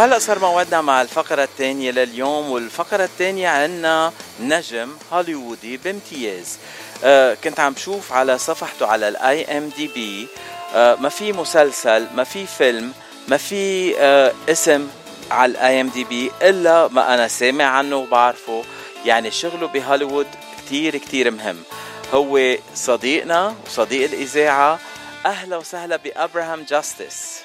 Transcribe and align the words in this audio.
وهلا 0.00 0.18
صار 0.18 0.38
موعدنا 0.38 0.80
مع 0.80 1.02
الفقرة 1.02 1.42
الثانية 1.42 1.90
لليوم 1.90 2.50
والفقرة 2.50 3.04
الثانية 3.04 3.48
عنا 3.48 4.12
نجم 4.40 4.96
هوليوودي 5.12 5.76
بامتياز. 5.76 6.58
آه 7.04 7.34
كنت 7.34 7.60
عم 7.60 7.72
بشوف 7.72 8.12
على 8.12 8.38
صفحته 8.38 8.86
على 8.86 9.08
ال 9.08 9.58
IMDb 9.58 10.28
ما 10.74 11.08
في 11.08 11.32
مسلسل 11.32 12.06
ما 12.14 12.24
في 12.24 12.46
فيلم 12.46 12.92
ما 13.28 13.36
في 13.36 13.94
آه 13.98 14.32
اسم 14.48 14.88
على 15.30 15.50
ال 15.50 15.80
IMDb 15.80 16.30
إلا 16.42 16.88
ما 16.88 17.14
أنا 17.14 17.28
سامع 17.28 17.64
عنه 17.64 17.96
وبعرفه. 17.96 18.64
يعني 19.04 19.30
شغله 19.30 19.66
بهوليوود 19.66 20.26
كتير 20.58 20.96
كتير 20.96 21.30
مهم. 21.30 21.62
هو 22.14 22.56
صديقنا 22.74 23.54
وصديق 23.66 24.10
الإذاعة. 24.10 24.78
أهلا 25.26 25.56
وسهلا 25.56 25.96
بأبراهام 25.96 26.62
جاستس. 26.68 27.40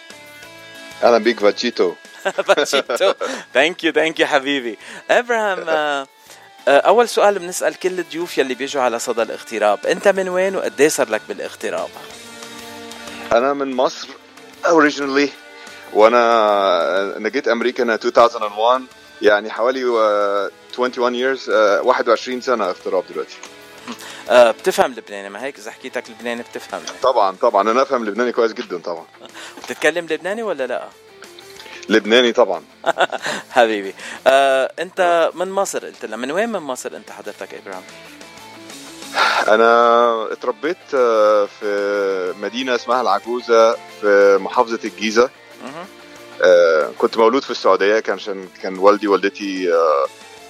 أهلا 1.03 1.17
بيك 1.17 1.40
فاتشيتو. 1.40 1.94
فاتشيتو 2.29 3.13
thank 3.54 3.84
you 3.84 3.91
thank 3.91 4.20
you 4.20 4.27
حبيبي 4.27 4.77
ابراهام 5.09 5.65
آه، 5.70 6.07
آه، 6.67 6.79
أول 6.79 7.09
سؤال 7.09 7.39
بنسأل 7.39 7.75
كل 7.75 7.99
الضيوف 7.99 8.38
يلي 8.38 8.53
بيجوا 8.53 8.81
على 8.81 8.99
صدى 8.99 9.21
الاغتراب 9.21 9.85
أنت 9.85 10.07
من 10.07 10.29
وين 10.29 10.55
وقد 10.55 10.81
إيه 10.81 10.89
صار 10.89 11.09
لك 11.09 11.21
بالاغتراب؟ 11.29 11.89
أنا 13.31 13.53
من 13.53 13.75
مصر 13.75 14.07
originally 14.66 15.30
وأنا 15.93 17.17
أنا 17.17 17.29
جيت 17.29 17.48
أمريكا 17.48 17.84
أنا 17.84 17.95
2001 17.95 18.84
يعني 19.21 19.49
حوالي 19.49 19.85
21 19.85 21.37
years 21.37 21.49
21 21.49 22.41
سنة 22.41 22.70
اغتراب 22.70 23.03
دلوقتي. 23.09 23.35
آه 24.29 24.51
بتفهم 24.51 24.91
لبناني 24.91 25.29
ما 25.29 25.43
هيك 25.43 25.57
إذا 25.57 25.71
حكيتك 25.71 26.09
لبناني 26.09 26.43
بتفهم. 26.43 26.81
طبعا 27.01 27.35
طبعا 27.41 27.71
أنا 27.71 27.81
أفهم 27.81 28.05
لبناني 28.05 28.31
كويس 28.31 28.53
جدا 28.53 28.77
طبعا. 28.77 29.05
بتتكلم 29.63 30.05
لبناني 30.05 30.43
ولا 30.43 30.67
لأ؟ 30.67 30.87
لبناني 31.90 32.32
طبعا. 32.32 32.64
حبيبي. 33.55 33.94
آه 34.28 34.72
انت 34.80 35.32
من 35.36 35.52
مصر 35.52 35.86
قلت 35.86 36.05
لنا. 36.05 36.16
من 36.18 36.32
وين 36.32 36.50
من 36.50 36.60
مصر 36.60 36.96
انت 36.96 37.12
حضرتك 37.12 37.54
إبراهيم؟ 37.54 37.84
أنا 39.48 40.28
اتربيت 40.32 40.78
آه، 40.94 41.46
في 41.60 42.34
مدينة 42.41 42.76
اسمها 42.76 43.02
العجوزة 43.02 43.74
في 44.02 44.38
محافظة 44.41 44.80
الجيزة. 44.84 45.30
آه، 46.41 46.91
كنت 46.98 47.18
مولود 47.18 47.44
في 47.44 47.52
السعودية 47.52 48.00
كان 48.00 48.16
عشان 48.16 48.48
كان 48.62 48.78
والدي 48.78 49.08
ووالدتي 49.08 49.74
آه، 49.74 50.06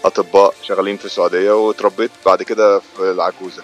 أطباء 0.05 0.53
شغالين 0.63 0.97
في 0.97 1.05
السعودية 1.05 1.51
وتربيت 1.51 2.11
بعد 2.25 2.43
كده 2.43 2.79
في 2.79 2.99
العجوزة. 2.99 3.63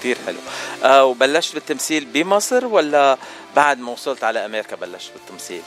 كثير 0.00 0.18
حلو. 0.26 0.38
آه 0.84 1.04
وبلشت 1.04 1.54
بالتمثيل 1.54 2.04
بمصر 2.04 2.66
ولا 2.66 3.18
بعد 3.56 3.78
ما 3.78 3.92
وصلت 3.92 4.24
على 4.24 4.44
أمريكا 4.46 4.76
بلشت 4.76 5.10
بالتمثيل؟ 5.12 5.62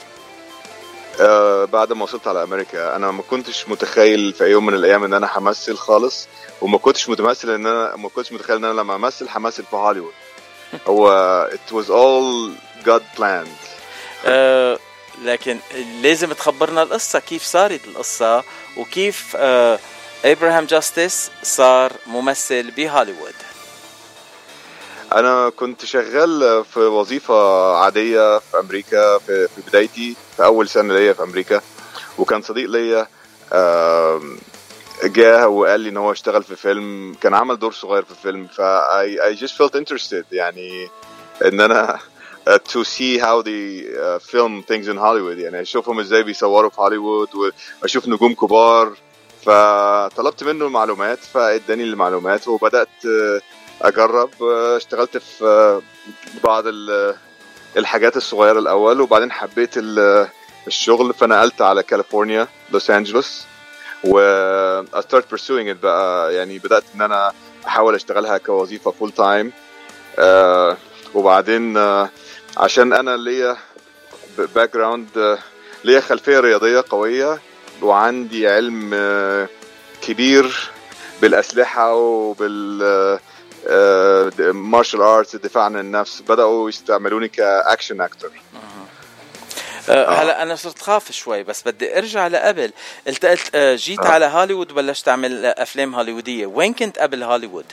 آه 1.20 1.64
بعد 1.64 1.92
ما 1.92 2.02
وصلت 2.02 2.28
على 2.28 2.42
أمريكا 2.42 2.96
أنا 2.96 3.10
ما 3.10 3.22
كنتش 3.22 3.68
متخيل 3.68 4.32
في 4.32 4.44
يوم 4.44 4.66
من 4.66 4.74
الأيام 4.74 5.04
إن 5.04 5.14
أنا 5.14 5.38
همثل 5.38 5.76
خالص 5.76 6.28
وما 6.60 6.78
كنتش 6.78 7.08
متمثل 7.08 7.50
إن 7.50 7.66
أنا 7.66 7.96
ما 7.96 8.08
كنتش 8.08 8.32
متخيل 8.32 8.56
إن 8.56 8.64
أنا 8.64 8.80
لما 8.80 8.94
امثل 8.94 9.28
همثل 9.34 9.64
في 9.64 9.76
هوليوود. 9.76 10.12
هو 10.86 11.50
was 11.70 11.84
all 11.84 12.50
God 12.86 13.02
planned. 13.18 13.66
آه 14.26 14.78
لكن 15.24 15.58
لازم 16.02 16.32
تخبرنا 16.32 16.82
القصة 16.82 17.18
كيف 17.18 17.42
صارت 17.42 17.84
القصة 17.84 18.44
وكيف 18.76 19.36
آه 19.36 19.78
ابراهام 20.24 20.64
جاستس 20.64 21.30
صار 21.42 21.92
ممثل 22.06 22.70
بهوليوود. 22.70 23.34
أنا 25.16 25.48
كنت 25.48 25.84
شغال 25.84 26.64
في 26.64 26.80
وظيفة 26.80 27.72
عادية 27.76 28.38
في 28.38 28.60
أمريكا 28.60 29.18
في, 29.18 29.48
في 29.48 29.60
بدايتي 29.68 30.16
في 30.36 30.44
أول 30.44 30.68
سنة 30.68 30.94
ليا 30.94 31.12
في 31.12 31.22
أمريكا. 31.22 31.60
وكان 32.18 32.42
صديق 32.42 32.70
ليا 32.70 33.08
جه 35.04 35.48
وقال 35.48 35.80
لي 35.80 35.88
إن 35.88 35.96
هو 35.96 36.12
اشتغل 36.12 36.42
في 36.42 36.56
فيلم 36.56 37.16
كان 37.20 37.34
عمل 37.34 37.58
دور 37.58 37.72
صغير 37.72 38.02
في 38.02 38.14
فيلم 38.22 38.46
ف 38.46 38.60
I, 38.60 39.32
I 39.32 39.40
just 39.40 39.52
felt 39.56 39.74
interested 39.80 40.24
يعني 40.32 40.88
إن 41.44 41.60
أنا 41.60 41.98
to 42.72 42.84
see 42.84 43.18
how 43.18 43.42
they 43.42 43.84
uh, 43.98 44.18
film 44.18 44.62
things 44.62 44.88
in 44.88 44.96
Hollywood 44.96 45.38
يعني 45.38 45.60
أشوفهم 45.60 46.00
إزاي 46.00 46.22
بيصوروا 46.22 46.70
في 46.70 46.80
هوليوود 46.80 47.28
وأشوف 47.82 48.08
نجوم 48.08 48.34
كبار. 48.34 48.92
فطلبت 49.46 50.44
منه 50.44 50.64
المعلومات 50.66 51.18
فاداني 51.18 51.84
المعلومات 51.84 52.48
وبدأت 52.48 52.88
أجرب 53.82 54.30
اشتغلت 54.76 55.16
في 55.16 55.80
بعض 56.44 56.64
الحاجات 57.76 58.16
الصغيرة 58.16 58.58
الأول 58.58 59.00
وبعدين 59.00 59.32
حبيت 59.32 59.70
الشغل 60.66 61.14
فنقلت 61.14 61.62
على 61.62 61.82
كاليفورنيا 61.82 62.48
لوس 62.72 62.90
أنجلوس 62.90 63.44
و 64.04 64.20
I 64.96 65.00
start 65.00 65.24
pursuing 65.34 65.68
it 65.68 65.82
بقى. 65.82 66.34
يعني 66.34 66.58
بدأت 66.58 66.84
إن 66.94 67.02
أنا 67.02 67.32
أحاول 67.66 67.94
أشتغلها 67.94 68.38
كوظيفة 68.38 68.90
full 68.90 69.12
time 69.12 69.52
uh, 70.16 70.74
وبعدين 71.14 71.74
uh, 71.76 72.08
عشان 72.56 72.92
أنا 72.92 73.16
ليا 73.16 73.56
background 74.38 75.38
ليا 75.84 76.00
خلفية 76.00 76.40
رياضية 76.40 76.84
قوية 76.90 77.40
وعندي 77.82 78.48
علم 78.48 78.90
كبير 80.02 80.70
بالأسلحة 81.22 81.94
وبال 81.94 83.18
martial 84.52 85.00
arts 85.02 85.34
الدفاع 85.34 85.64
عن 85.64 85.76
النفس 85.76 86.20
بدأوا 86.20 86.68
يستعملوني 86.68 87.28
كأكشن 87.28 88.00
أكتر 88.00 88.30
أه 89.88 90.08
هلا 90.08 90.42
أنا 90.42 90.56
صرت 90.56 90.82
خاف 90.82 91.12
شوي 91.12 91.42
بس 91.42 91.62
بدي 91.62 91.98
أرجع 91.98 92.26
لقبل. 92.26 92.72
قلت 93.06 93.26
قلت 93.26 93.56
جيت 93.56 94.00
أه. 94.00 94.08
على 94.08 94.26
هوليوود 94.26 94.72
بلشت 94.72 95.08
أعمل 95.08 95.46
أفلام 95.46 95.94
هوليوودية. 95.94 96.46
وين 96.46 96.74
كنت 96.74 96.98
قبل 96.98 97.22
هوليوود؟ 97.22 97.64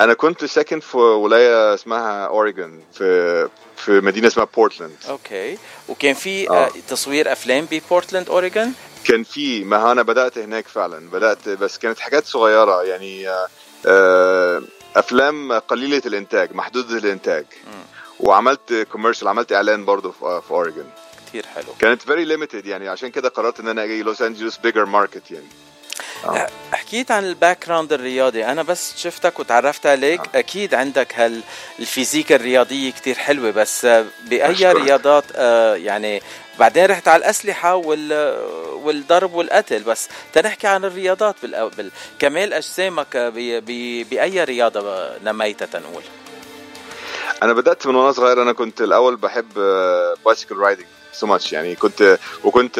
أنا 0.00 0.14
كنت 0.14 0.44
ساكن 0.44 0.80
في 0.80 0.96
ولاية 0.96 1.74
اسمها 1.74 2.26
اوريجون 2.26 2.84
في 2.92 3.48
في 3.76 4.00
مدينة 4.00 4.26
اسمها 4.26 4.46
بورتلاند 4.56 4.96
okay. 5.08 5.58
وكان 5.88 6.14
في 6.14 6.50
آه. 6.50 6.70
تصوير 6.88 7.32
أفلام 7.32 7.68
ببورتلاند 7.70 8.28
اوريجون 8.28 8.74
كان 9.04 9.24
في 9.24 9.64
ما 9.64 9.92
أنا 9.92 10.02
بدأت 10.02 10.38
هناك 10.38 10.68
فعلا. 10.68 11.10
بدأت 11.10 11.48
بس 11.48 11.78
كانت 11.78 11.98
حاجات 11.98 12.26
صغيرة. 12.26 12.82
يعني 12.82 13.28
أفلام 14.96 15.52
قليلة 15.52 16.02
الإنتاج 16.06 16.54
محدودة 16.54 16.98
الإنتاج. 16.98 17.44
وعملت 18.20 18.86
commercial 18.92 19.28
عملت 19.28 19.52
إعلان 19.52 19.84
برضه 19.84 20.10
في, 20.10 20.40
في 20.46 20.50
اوريجون 20.50 20.90
كتير 21.26 21.46
حلو. 21.46 21.64
كانت 21.78 22.02
very 22.02 22.24
limited 22.24 22.66
يعني 22.66 22.88
عشان 22.88 23.08
كده 23.08 23.28
قررت 23.28 23.60
إن 23.60 23.68
أنا 23.68 23.84
أجي 23.84 24.02
لوس 24.02 24.22
انجلوس 24.22 24.58
bigger 24.58 24.84
market 24.84 25.30
يعني. 25.30 25.46
آه. 26.24 26.46
حكيت 26.72 27.10
عن 27.10 27.24
ال 27.24 27.66
background 27.66 27.92
الرياضي 27.92 28.44
أنا 28.44 28.62
بس 28.62 28.96
شفتك 28.96 29.40
وتعرفت 29.40 29.86
عليك 29.86 30.20
آه. 30.20 30.38
أكيد 30.38 30.74
عندك 30.74 31.14
هال 31.14 31.38
physique 31.38 32.32
الرياضيه 32.32 32.90
كتير 32.90 33.14
حلوة 33.14 33.50
بس 33.50 33.86
بأي 34.24 34.50
أشكرك. 34.52 34.76
رياضات 34.76 35.24
آه 35.36 35.74
يعني 35.76 36.22
بعدين 36.58 36.86
رحت 36.86 37.08
على 37.08 37.20
الأسلحة 37.20 37.74
وال 37.74 38.36
والضرب 38.72 39.34
والقتل 39.34 39.82
بس 39.82 40.08
تنحكي 40.32 40.66
عن 40.66 40.84
الرياضات 40.84 41.34
بال... 41.42 41.90
كمال 42.18 42.52
أجسامك 42.52 43.16
ب... 43.16 43.34
ب... 43.66 44.02
بأي 44.10 44.44
رياضة 44.44 45.08
نميت 45.24 45.62
تنقول 45.64 46.02
أنا 47.42 47.52
بدأت 47.52 47.86
من 47.86 47.94
وأنا 47.94 48.12
صغير 48.12 48.42
أنا 48.42 48.52
كنت 48.52 48.80
الأول 48.80 49.16
بحب 49.16 49.54
bicycle 50.24 50.56
riding 50.56 50.86
so 51.12 51.26
much 51.26 51.52
يعني 51.52 51.74
كنت 51.74 52.18
وكنت 52.44 52.78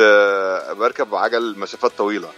بركب 0.78 1.14
عجل 1.14 1.58
مسافات 1.58 1.92
طويلة 1.98 2.28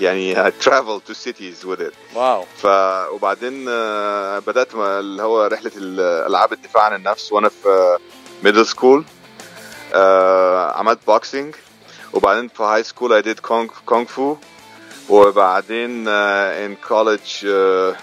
يعني 0.00 0.52
travel 0.52 1.00
to 1.10 1.14
cities 1.14 1.64
with 1.64 1.80
it. 1.80 1.94
wow 2.16 2.44
ف 2.56 2.66
وبعدين 3.12 3.64
بدأت 4.46 4.74
اللي 4.74 5.22
هو 5.22 5.46
رحلة 5.46 5.72
الالعاب 5.76 6.52
الدفاع 6.52 6.82
عن 6.82 6.94
النفس 6.94 7.32
وأنا 7.32 7.48
في 7.48 7.98
middle 8.42 8.66
school 8.66 9.04
عملت 10.74 10.98
boxing 11.06 11.54
وبعدين 12.12 12.48
في 12.48 12.62
high 12.62 12.82
school 12.82 13.12
I 13.12 13.22
did 13.22 13.38
kung 13.40 13.68
kung 13.86 14.04
fu 14.04 14.36
وبعدين 15.08 16.04
in 16.68 16.76
college 16.76 17.44
uh, 17.44 17.94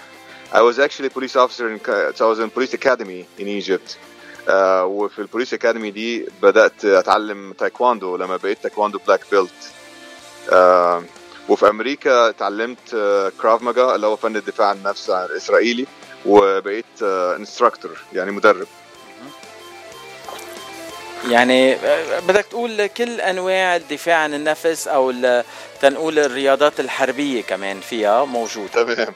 I 0.52 0.60
was 0.62 0.78
actually 0.78 1.06
a 1.06 1.10
police 1.10 1.36
officer 1.36 1.66
in 1.72 1.80
so 2.16 2.26
I 2.26 2.30
was 2.30 2.38
in 2.40 2.50
police 2.50 2.74
academy 2.74 3.26
in 3.38 3.48
Egypt. 3.48 3.96
uh, 4.46 4.50
وفي 4.84 5.18
ال 5.18 5.23
police 5.23 5.54
academy 5.54 5.90
دي 5.90 6.26
بدأت 6.42 6.84
أتعلم 6.84 7.52
تايكواندو 7.52 8.16
لما 8.16 8.36
بقيت 8.36 8.62
تايكواندو 8.62 8.98
black 9.06 9.20
belt 9.30 9.50
uh, 10.48 11.02
وفي 11.48 11.68
أمريكا 11.68 12.28
اتعلمت 12.28 12.90
كراف 13.42 13.62
ماجا 13.62 13.94
اللي 13.94 14.06
هو 14.06 14.16
فن 14.16 14.36
الدفاع 14.36 14.68
عن 14.68 14.76
النفس 14.76 15.10
الإسرائيلي 15.10 15.86
وبقيت 16.26 17.02
instructor 17.02 17.98
يعني 18.12 18.30
مدرب. 18.30 18.66
يعني 21.28 21.74
بدك 22.28 22.44
تقول 22.44 22.86
كل 22.86 23.20
أنواع 23.20 23.76
الدفاع 23.76 24.16
عن 24.16 24.34
النفس 24.34 24.88
أو 24.88 25.14
تنقول 25.80 26.18
الرياضات 26.18 26.80
الحربية 26.80 27.42
كمان 27.42 27.80
فيها 27.80 28.24
موجودة. 28.24 28.68
تمام. 28.72 29.14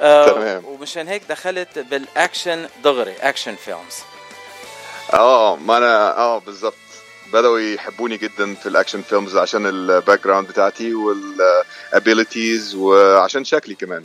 آه 0.00 0.28
تمام. 0.28 0.64
ومشان 0.64 1.08
هيك 1.08 1.22
دخلت 1.28 1.78
بالأكشن 1.78 2.68
دغري 2.84 3.14
action 3.20 3.56
films. 3.56 3.96
آه 5.14 5.56
ما 5.56 5.76
أنا 5.76 6.16
آه 6.16 6.38
بالظبط 6.38 6.74
بدأوا 7.32 7.60
يحبوني 7.60 8.16
جدا 8.16 8.54
في 8.54 8.68
ال 8.68 8.73
action 8.73 9.02
films 9.02 9.36
عشان 9.36 9.66
ال 9.66 10.24
background 10.24 10.48
بتاعتي 10.48 10.94
وال 10.94 11.27
abilities 11.27 12.74
وعشان 12.74 13.44
شكلي 13.44 13.74
كمان. 13.74 14.04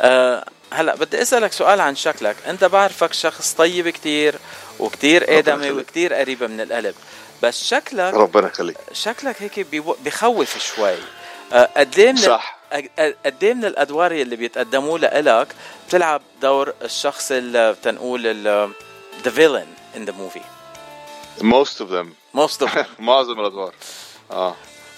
أه 0.00 0.44
هلا 0.72 0.94
بدي 0.94 1.22
أسألك 1.22 1.52
سؤال 1.52 1.80
عن 1.80 1.96
شكلك. 1.96 2.36
أنت 2.46 2.64
بعرفك 2.64 3.12
شخص 3.12 3.52
طيب 3.52 3.88
كتير 3.88 4.34
وكتير 4.78 5.38
آدمي 5.38 5.70
وكتير 5.70 6.14
قريب 6.14 6.42
من 6.44 6.60
القلب. 6.60 6.94
بس 7.42 7.64
شكلك 7.64 8.14
ربنا 8.14 8.46
يخليك. 8.46 8.76
شكلك 8.92 9.42
هيك 9.42 9.66
بخوف 10.04 10.58
شوي. 10.58 10.94
أه 11.52 11.68
قد 11.76 11.98
إيه 11.98 12.12
من 12.12 12.16
صح. 12.16 12.56
قد 12.98 13.44
إيه 13.44 13.54
من 13.54 13.64
الأدوار 13.64 14.12
اللي 14.12 14.36
بيتقدموا 14.36 14.98
لك 14.98 15.48
بتلعب 15.88 16.22
دور 16.42 16.74
الشخص 16.82 17.32
اللي 17.32 17.72
بتنقول 17.72 18.22
the 19.24 19.30
villain 19.30 19.66
in 19.96 20.04
the 20.04 20.12
movie 20.12 20.40
most 21.40 21.80
of 21.80 21.88
them. 21.90 22.06
Most 22.34 22.62
of 22.62 22.70
them. 22.76 22.86
معظم 22.98 23.40
الأدوار. 23.40 23.72
آه. 24.30 24.54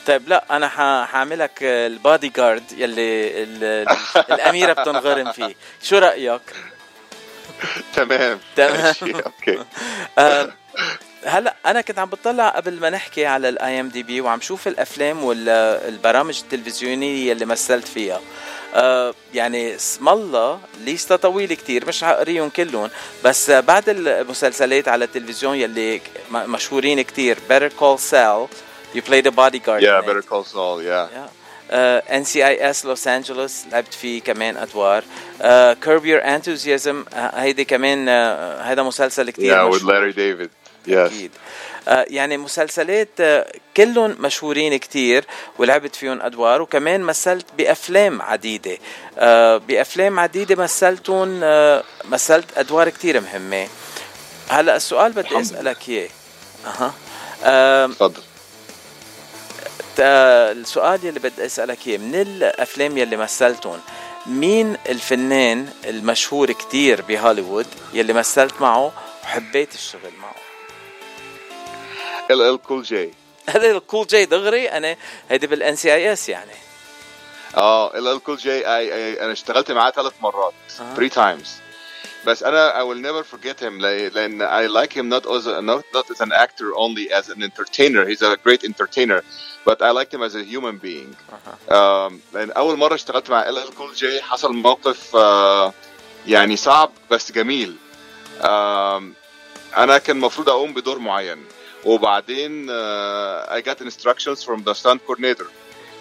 طيب 0.06 0.28
لا 0.28 0.44
أنا 0.56 0.68
حاعملك 1.06 1.62
البادي 1.62 2.28
جارد 2.28 2.72
يلي 2.72 3.42
الأميرة 4.16 4.72
بتنغرم 4.72 5.32
فيه. 5.32 5.54
شو 5.82 5.98
رأيك؟ 5.98 6.40
تمام. 7.94 8.40
تمام. 8.56 8.94
okay. 9.02 9.64
آه، 10.18 10.48
هلا 11.28 11.54
أنا 11.66 11.80
كنت 11.80 11.98
عم 11.98 12.08
بطلع 12.08 12.48
قبل 12.48 12.80
ما 12.80 12.90
نحكي 12.90 13.26
على 13.26 13.48
ال 13.48 13.80
IMDb 13.80 14.20
وعم 14.20 14.40
شوف 14.40 14.68
الأفلام 14.68 15.24
والبرامج 15.24 16.40
التلفزيونية 16.40 17.32
اللي 17.32 17.44
مثلت 17.44 17.88
فيها. 17.88 18.20
آه 18.74 19.14
يعني 19.34 19.74
اسم 19.74 20.08
الله 20.08 20.60
ليستا 20.84 21.16
طويلة 21.16 21.54
كتير 21.54 21.86
مش 21.88 22.04
حقريهم 22.04 22.48
كلهم. 22.48 22.90
بس 23.24 23.50
بعد 23.50 23.84
المسلسلات 23.88 24.88
على 24.88 25.04
التلفزيون 25.04 25.56
يلي 25.56 26.00
مشهورين 26.32 27.02
كتير 27.02 27.38
Better 27.50 27.70
Call 27.80 27.98
Saul 28.10 28.48
you 28.94 29.02
played 29.02 29.26
a 29.26 29.30
bodyguard 29.30 29.82
yeah 29.82 30.00
Better 30.06 30.22
Call 30.30 30.44
Saul 30.44 30.82
yeah, 30.82 31.06
yeah. 31.16 31.28
NCIS 32.12 32.84
Los 32.84 33.08
Angeles 33.08 33.64
لعبت 33.72 33.94
فيه 33.94 34.20
كمان 34.22 34.56
أدوار. 34.56 35.04
كيرب 35.84 36.06
يور 36.06 36.24
انثوزيازم 36.24 37.04
هيدي 37.14 37.64
كمان 37.64 38.06
uh, 38.06 38.10
هذا 38.66 38.82
مسلسل 38.82 39.30
كثير 39.30 39.54
yeah, 39.54 39.74
with 39.74 39.82
Larry 39.82 40.12
David. 40.12 40.48
أكيد. 40.88 41.30
آه، 41.88 42.06
يعني 42.08 42.36
مسلسلات 42.36 43.08
آه، 43.20 43.52
كلهم 43.76 44.16
مشهورين 44.20 44.76
كتير 44.76 45.24
ولعبت 45.58 45.96
فيهم 45.96 46.22
أدوار 46.22 46.62
وكمان 46.62 47.00
مثلت 47.00 47.46
بأفلام 47.58 48.22
عديدة. 48.22 48.78
آه، 49.18 49.56
بأفلام 49.56 50.20
عديدة 50.20 50.62
مثلتهم 50.62 51.40
مثلت 52.04 52.58
أدوار 52.58 52.88
كتير 52.88 53.20
مهمة. 53.20 53.68
هلأ 54.48 54.76
السؤال 54.76 55.12
بدي 55.12 55.40
أسألك 55.40 55.88
إياه. 55.88 56.08
أها. 56.66 57.86
تفضل. 57.86 58.22
السؤال 60.00 61.04
يلي 61.04 61.20
بدي 61.20 61.46
أسألك 61.46 61.86
إياه 61.86 61.98
من 61.98 62.14
الأفلام 62.14 62.98
يلي 62.98 63.16
مثلتهم 63.16 63.80
مين 64.26 64.76
الفنان 64.88 65.68
المشهور 65.84 66.52
كتير 66.52 67.02
بهوليوود 67.02 67.66
يلي 67.92 68.12
مثلت 68.12 68.54
معه 68.60 68.92
وحبيت 69.22 69.74
الشغل 69.74 70.12
معه؟ 70.22 70.47
LL 72.30 72.62
Cool 72.62 72.82
J 72.82 73.14
LL 73.48 73.86
Cool 73.86 74.06
J 74.06 74.24
دغري 74.24 74.68
أنا 74.70 74.96
هيدي 75.30 75.46
بال 75.46 75.76
NCIS 75.76 76.28
يعني. 76.28 76.52
آه 77.56 77.98
LL 77.98 78.22
Cool 78.22 78.36
J 78.36 78.66
أنا 78.66 79.32
اشتغلت 79.32 79.70
معاه 79.70 79.90
ثلاث 79.90 80.12
مرات 80.20 80.52
3 80.68 81.04
آه. 81.04 81.08
times 81.08 81.56
بس 82.26 82.42
أنا 82.42 82.72
I 82.72 82.84
will 82.84 83.00
never 83.00 83.24
forget 83.36 83.60
him 83.60 83.80
لأن 83.80 84.48
I 84.48 84.66
like 84.82 84.92
him 84.92 85.08
not 85.08 85.26
as 85.26 85.46
a, 85.46 85.62
not, 85.62 85.84
not 85.94 86.10
as 86.10 86.20
an 86.20 86.32
actor 86.32 86.74
only 86.74 87.12
as 87.12 87.28
an 87.28 87.42
entertainer. 87.42 88.06
He's 88.06 88.22
a 88.22 88.36
great 88.44 88.64
entertainer 88.64 89.22
but 89.64 89.82
I 89.82 89.90
liked 89.90 90.12
him 90.14 90.22
as 90.22 90.34
a 90.34 90.44
human 90.44 90.76
being. 90.78 91.10
uh-huh. 91.14 92.08
um, 92.08 92.20
لأن 92.34 92.50
أول 92.50 92.76
مرة 92.78 92.94
اشتغلت 92.94 93.30
مع 93.30 93.48
ال 93.48 93.58
ال 93.58 93.74
كول 93.74 93.94
جي 93.94 94.22
حصل 94.22 94.52
موقف 94.52 95.16
uh, 95.16 95.72
يعني 96.26 96.56
صعب 96.56 96.90
بس 97.10 97.32
جميل. 97.32 97.76
um, 98.40 98.46
أنا 99.76 99.98
كان 99.98 100.16
المفروض 100.16 100.48
أقوم 100.48 100.74
بدور 100.74 100.98
معين. 100.98 101.44
وبعدين 101.85 102.67
uh, 102.69 103.45
I 103.49 103.61
got 103.61 103.81
instructions 103.81 104.43
from 104.43 104.63
the 104.63 104.73
stunt 104.73 105.05
coordinator 105.05 105.47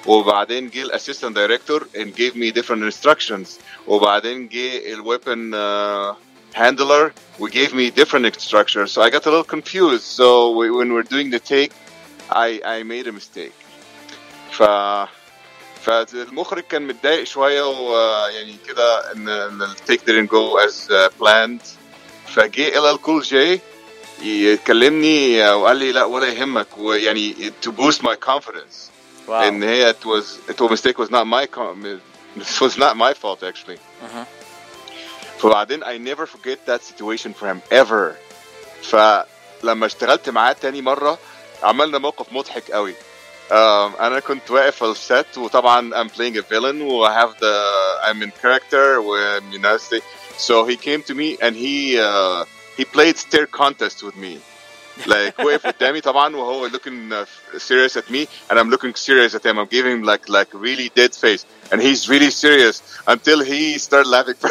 وبعدين 0.06 0.70
جه 0.70 0.82
الاسيستنت 0.82 1.36
دايركتور 1.36 1.86
and 1.94 2.16
gave 2.16 2.34
me 2.34 2.50
different 2.60 2.82
instructions 2.92 3.48
وبعدين 3.86 4.48
جه 4.48 4.92
الويبن 4.92 5.54
uh, 5.54 6.14
handler 6.54 7.12
we 7.38 7.50
gave 7.50 7.72
me 7.74 7.90
different 7.90 8.26
instructions 8.26 8.90
so 8.92 9.02
I 9.02 9.10
got 9.10 9.26
a 9.26 9.30
little 9.30 9.50
confused 9.56 10.04
so 10.04 10.50
we, 10.56 10.70
when 10.70 10.92
we're 10.92 11.10
doing 11.14 11.30
the 11.30 11.40
take 11.40 11.72
I 12.30 12.60
I 12.64 12.82
made 12.82 13.06
a 13.06 13.12
mistake 13.12 13.54
ف 14.52 14.62
فالمخرج 15.82 16.62
كان 16.62 16.86
متضايق 16.86 17.24
شويه 17.24 17.62
ويعني 17.62 18.56
كده 18.66 19.12
ان 19.12 19.28
التيك 19.62 20.00
didn't 20.00 20.30
go 20.30 20.58
as 20.66 20.92
planned 21.20 21.66
فجه 22.34 22.78
ال 22.78 22.86
ال 22.86 23.00
كول 23.00 23.22
جي 23.22 23.60
يكلمني 24.22 25.50
وقال 25.50 25.76
لي 25.76 25.92
لا 25.92 26.04
ولا 26.04 26.26
يهمك 26.26 26.78
ويعني 26.78 27.52
to 27.64 27.70
boost 27.70 28.02
my 28.02 28.16
confidence 28.16 28.90
wow. 29.28 29.32
ان 29.32 29.62
هي 29.62 29.92
it 29.92 30.04
was 30.04 30.50
it 30.50 30.60
was 30.60 30.70
mistake 30.70 30.98
was 30.98 31.10
not 31.10 31.26
my 31.26 31.44
it 31.44 32.60
was 32.60 32.76
not 32.78 32.96
my 32.96 33.14
fault 33.14 33.42
actually 33.42 33.76
uh-huh. 33.76 34.24
فبعدين 35.38 35.84
I 35.84 35.98
never 35.98 36.26
forget 36.26 36.66
that 36.66 36.82
situation 36.82 37.34
for 37.34 37.48
him 37.48 37.62
ever 37.70 38.16
فلما 38.82 39.86
اشتغلت 39.86 40.28
معاه 40.28 40.52
تاني 40.52 40.82
مرة 40.82 41.18
عملنا 41.62 41.98
موقف 41.98 42.32
مضحك 42.32 42.70
قوي 42.70 42.94
um, 43.50 43.54
انا 44.00 44.20
كنت 44.20 44.50
واقف 44.50 44.76
في 44.76 44.84
السيت 44.84 45.38
وطبعا 45.38 46.02
I'm 46.02 46.08
playing 46.08 46.36
a 46.36 46.42
villain 46.42 46.82
و 46.82 47.06
I 47.06 47.12
have 47.12 47.38
the 47.40 48.08
I'm 48.08 48.22
in 48.22 48.30
character 48.30 49.00
و 49.00 49.38
you 49.52 49.58
know 49.58 49.78
so 50.38 50.64
he 50.64 50.76
came 50.76 51.02
to 51.02 51.14
me 51.14 51.36
and 51.40 51.56
he 51.56 51.98
uh, 51.98 52.44
he 52.76 52.84
played 52.84 53.16
stare 53.16 53.46
contest 53.46 54.02
with 54.02 54.16
me 54.16 54.38
like 55.06 55.38
وقف 55.38 55.66
قدامي 55.66 56.00
طبعا 56.00 56.36
وهو 56.36 56.68
looking 56.68 57.12
uh, 57.12 57.24
serious 57.58 57.96
at 57.96 58.10
me 58.10 58.28
and 58.50 58.58
I'm 58.58 58.70
looking 58.70 58.94
serious 58.94 59.34
at 59.34 59.44
him 59.46 59.58
I'm 59.58 59.66
giving 59.66 59.92
him 59.92 60.02
like 60.02 60.28
like 60.28 60.48
really 60.52 60.88
dead 60.94 61.14
face 61.14 61.46
and 61.70 61.80
he's 61.80 62.08
really 62.08 62.30
serious 62.30 62.82
until 63.06 63.40
he 63.40 63.78
started 63.78 64.08
laughing 64.08 64.34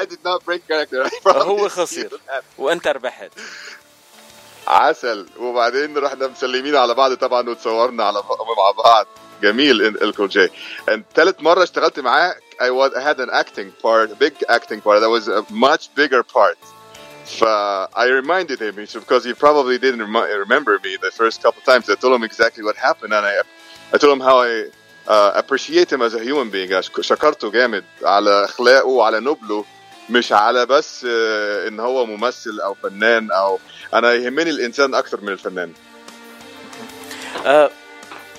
I 0.00 0.04
did 0.04 0.22
not 0.24 0.44
break 0.44 0.66
character 0.68 1.10
هو 1.26 1.68
خسر 1.68 2.20
وانت 2.58 2.88
ربحت 2.88 3.30
عسل 4.68 5.26
وبعدين 5.38 5.98
رحنا 5.98 6.26
مسلمين 6.26 6.76
على 6.76 6.94
بعض 6.94 7.14
طبعا 7.14 7.48
وتصورنا 7.48 8.04
على 8.04 8.22
مع 8.58 8.70
بعض 8.84 9.06
جميل 9.42 9.82
الكول 10.02 10.28
جي 10.28 10.48
ثالث 11.14 11.40
مره 11.40 11.62
اشتغلت 11.62 12.00
معاه 12.00 12.36
I 12.60 12.70
was 12.70 12.90
I 12.94 13.02
had 13.08 13.18
an 13.20 13.30
acting 13.42 13.70
part 13.84 14.06
a 14.16 14.18
big 14.24 14.34
acting 14.48 14.80
part 14.80 15.00
that 15.00 15.12
was 15.18 15.28
a 15.28 15.44
much 15.50 15.82
bigger 16.00 16.22
part 16.22 16.58
ف 17.38 17.40
I 18.02 18.06
reminded 18.20 18.58
him 18.66 18.74
because 18.76 19.22
he 19.28 19.34
probably 19.34 19.76
didn't 19.84 20.02
rem- 20.06 20.30
remember 20.44 20.74
me 20.86 20.92
the 21.06 21.12
first 21.20 21.36
couple 21.42 21.60
times 21.70 21.84
I 21.90 21.96
told 22.02 22.14
him 22.18 22.24
exactly 22.30 22.62
what 22.68 22.76
happened 22.88 23.12
and 23.18 23.24
I 23.32 23.34
I 23.94 23.96
told 24.02 24.12
him 24.16 24.22
how 24.28 24.36
I 24.48 24.52
uh, 25.14 25.32
appreciate 25.42 25.88
him 25.92 26.00
as 26.02 26.12
a 26.14 26.22
human 26.28 26.48
being 26.50 26.70
شكرته 27.00 27.50
جامد 27.50 27.84
على 28.02 28.44
اخلاقه 28.44 28.86
وعلى 28.86 29.20
نبله 29.20 29.64
مش 30.10 30.32
على 30.32 30.66
بس 30.66 31.04
uh, 31.04 31.06
ان 31.68 31.80
هو 31.80 32.06
ممثل 32.06 32.60
او 32.60 32.74
فنان 32.74 33.30
او 33.30 33.58
انا 33.94 34.12
يهمني 34.14 34.50
الانسان 34.50 34.94
اكثر 34.94 35.20
من 35.20 35.28
الفنان 35.28 35.72
uh, 37.44 37.70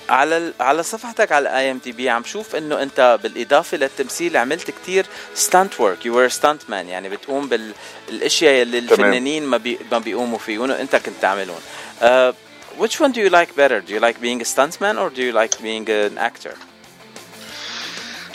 على 0.09 0.53
على 0.59 0.83
صفحتك 0.83 1.31
على 1.31 1.49
ال 1.49 1.71
IMDb 1.71 2.09
عم 2.09 2.23
شوف 2.23 2.55
إنه 2.55 2.81
أنت 2.83 3.19
بالإضافة 3.23 3.77
للتمثيل 3.77 4.37
عملت 4.37 4.71
كتير 4.71 5.05
stunt 5.33 5.79
work 5.79 6.05
you 6.05 6.19
are 6.19 6.29
stunt 6.29 6.69
man 6.69 6.87
يعني 6.87 7.09
بتقوم 7.09 7.49
بالاشياء 7.49 8.61
اللي 8.61 8.77
الفنانين 8.77 9.45
ما 9.45 9.57
بي 9.57 9.79
ما 9.91 9.99
بيقوموا 9.99 10.37
فيهم 10.37 10.69
وانت 10.69 10.95
كنت 10.95 11.15
تعملهم. 11.21 11.59
uh, 12.01 12.33
which 12.77 12.99
one 12.99 13.11
do 13.11 13.21
you 13.21 13.29
like 13.29 13.55
better 13.55 13.79
do 13.81 13.93
you 13.93 13.99
like 13.99 14.19
being 14.21 14.41
a 14.41 14.45
stuntman 14.53 14.95
or 15.01 15.09
do 15.09 15.21
you 15.27 15.31
like 15.31 15.61
being 15.61 15.89
an 15.89 16.17
actor? 16.17 16.55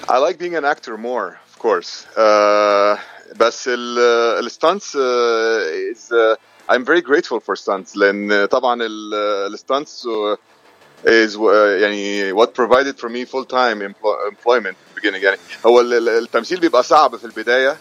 I 0.08 0.18
like 0.18 0.38
being 0.38 0.56
an 0.56 0.64
actor 0.64 0.96
more 0.98 1.28
of 1.50 1.58
course. 1.58 2.06
Uh, 2.16 2.98
بس 3.36 3.64
الستانتس 3.68 4.96
uh, 4.96 5.00
is 5.92 6.12
uh, 6.12 6.36
I'm 6.68 6.84
very 6.84 7.02
grateful 7.02 7.40
for 7.40 7.56
stunts 7.56 7.96
لأن 7.96 8.46
طبعا 8.46 8.78
الستانتس 8.82 10.08
is 11.04 11.36
uh, 11.36 11.42
يعني 11.82 12.32
what 12.32 12.48
provided 12.54 12.98
for 13.00 13.08
me 13.08 13.24
full 13.24 13.44
time 13.44 13.82
employment 14.32 14.76
beginning. 14.96 15.22
يعني 15.22 15.38
هو 15.66 15.80
التمثيل 15.80 16.60
بيبقى 16.60 16.82
صعب 16.82 17.16
في 17.16 17.24
البداية 17.24 17.76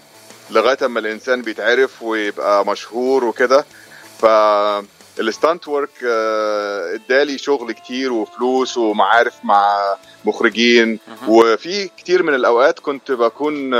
لغاية 0.51 0.77
أما 0.85 0.99
الإنسان 0.99 1.41
بيتعرف 1.41 2.01
ويبقى 2.03 2.65
مشهور 2.65 3.25
وكده. 3.25 3.65
ف 4.19 4.25
ال 5.19 5.27
stunt 5.27 5.67
work 5.67 6.03
ادالي 6.93 7.37
شغل 7.37 7.71
كتير 7.71 8.13
وفلوس 8.13 8.77
ومعارف 8.77 9.33
مع 9.43 9.95
مخرجين. 10.25 10.99
وفي 11.27 11.87
كتير 11.97 12.23
من 12.23 12.33
الأوقات 12.33 12.79
كنت 12.79 13.11
بكون 13.11 13.73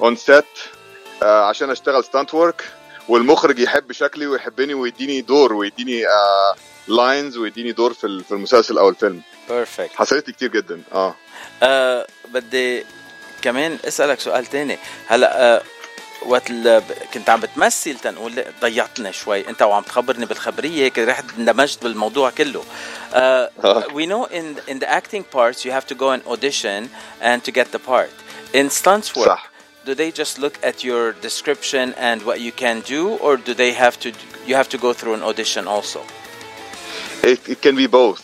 on 0.00 0.16
set 0.16 0.44
عشان 1.22 1.70
أشتغل 1.70 2.04
stunt 2.04 2.34
work 2.34 2.64
والمخرج 3.08 3.58
يحب 3.58 3.92
شكلي 3.92 4.26
ويحبني 4.26 4.74
ويديني 4.74 5.20
دور 5.20 5.52
ويديني 5.52 6.02
lines 6.88 7.36
ويديني 7.36 7.72
دور 7.72 7.92
في 7.94 8.22
في 8.28 8.32
المسلسل 8.32 8.78
أو 8.78 8.88
الفيلم 8.88 9.22
perfect 9.48 9.90
حصلت 9.94 10.26
لي 10.26 10.32
كتير 10.32 10.50
جدا 10.50 10.82
آه 10.92 11.14
آه 11.62 12.06
بدي 12.28 12.84
كمان 13.42 13.78
اسالك 13.84 14.20
سؤال 14.20 14.46
تاني 14.46 14.78
هلا 15.06 15.56
آه 15.56 15.62
وقت 16.26 16.52
كنت 17.14 17.30
عم 17.30 17.40
بتمثل 17.40 17.98
تنقول 17.98 18.44
ضيعتنا 18.60 19.10
شوي 19.10 19.48
انت 19.48 19.62
وعم 19.62 19.82
تخبرني 19.82 20.26
بالخبريه 20.26 20.88
كنت 20.88 21.08
رحت 21.08 21.24
اندمجت 21.38 21.82
بالموضوع 21.82 22.30
كله 22.30 22.62
uh, 23.12 23.82
we 23.92 24.06
know 24.06 24.24
in 24.24 24.72
in 24.72 24.78
the 24.78 24.90
acting 24.90 25.24
parts 25.36 25.64
you 25.64 25.70
have 25.70 25.86
to 25.86 25.94
go 25.94 26.10
and 26.10 26.22
audition 26.26 26.90
and 27.20 27.44
to 27.44 27.52
get 27.52 27.66
the 27.72 27.78
part 27.78 28.14
in 28.54 28.70
stunts 28.70 29.16
work 29.16 29.26
صح 29.26 29.50
do 29.86 29.94
they 29.94 30.10
just 30.10 30.38
look 30.38 30.56
at 30.62 30.76
your 30.84 31.12
description 31.26 31.86
and 32.08 32.22
what 32.22 32.38
you 32.40 32.52
can 32.52 32.80
do 32.94 33.02
or 33.24 33.36
do 33.36 33.52
they 33.62 33.72
have 33.72 33.96
to 34.04 34.08
you 34.48 34.54
have 34.60 34.68
to 34.74 34.78
go 34.78 34.92
through 34.92 35.14
an 35.18 35.22
audition 35.30 35.66
also 35.66 36.00
it, 37.23 37.39
it 37.49 37.61
can 37.67 37.75
be 37.75 37.87
both 37.87 38.21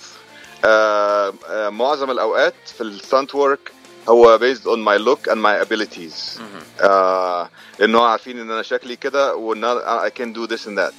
آه 0.66 1.34
آه 1.50 1.70
معظم 1.70 2.12
الاوقات 2.12 2.54
في 2.78 2.82
الستانت 2.84 3.36
ورك 3.36 3.72
هو 4.10 4.40
based 4.40 4.66
on 4.68 4.80
my 4.80 4.98
look 5.08 5.32
and 5.32 5.38
my 5.38 5.66
abilities 5.68 6.40
آه 6.82 7.50
لانه 7.80 8.04
عارفين 8.06 8.40
ان 8.40 8.52
انا 8.52 8.62
شكلي 8.62 8.96
كده 8.96 9.36
وان 9.36 9.62
أنا- 9.80 10.06
I 10.08 10.10
can 10.22 10.34
do 10.38 10.48
this 10.56 10.66
and 10.68 10.78
that 10.80 10.94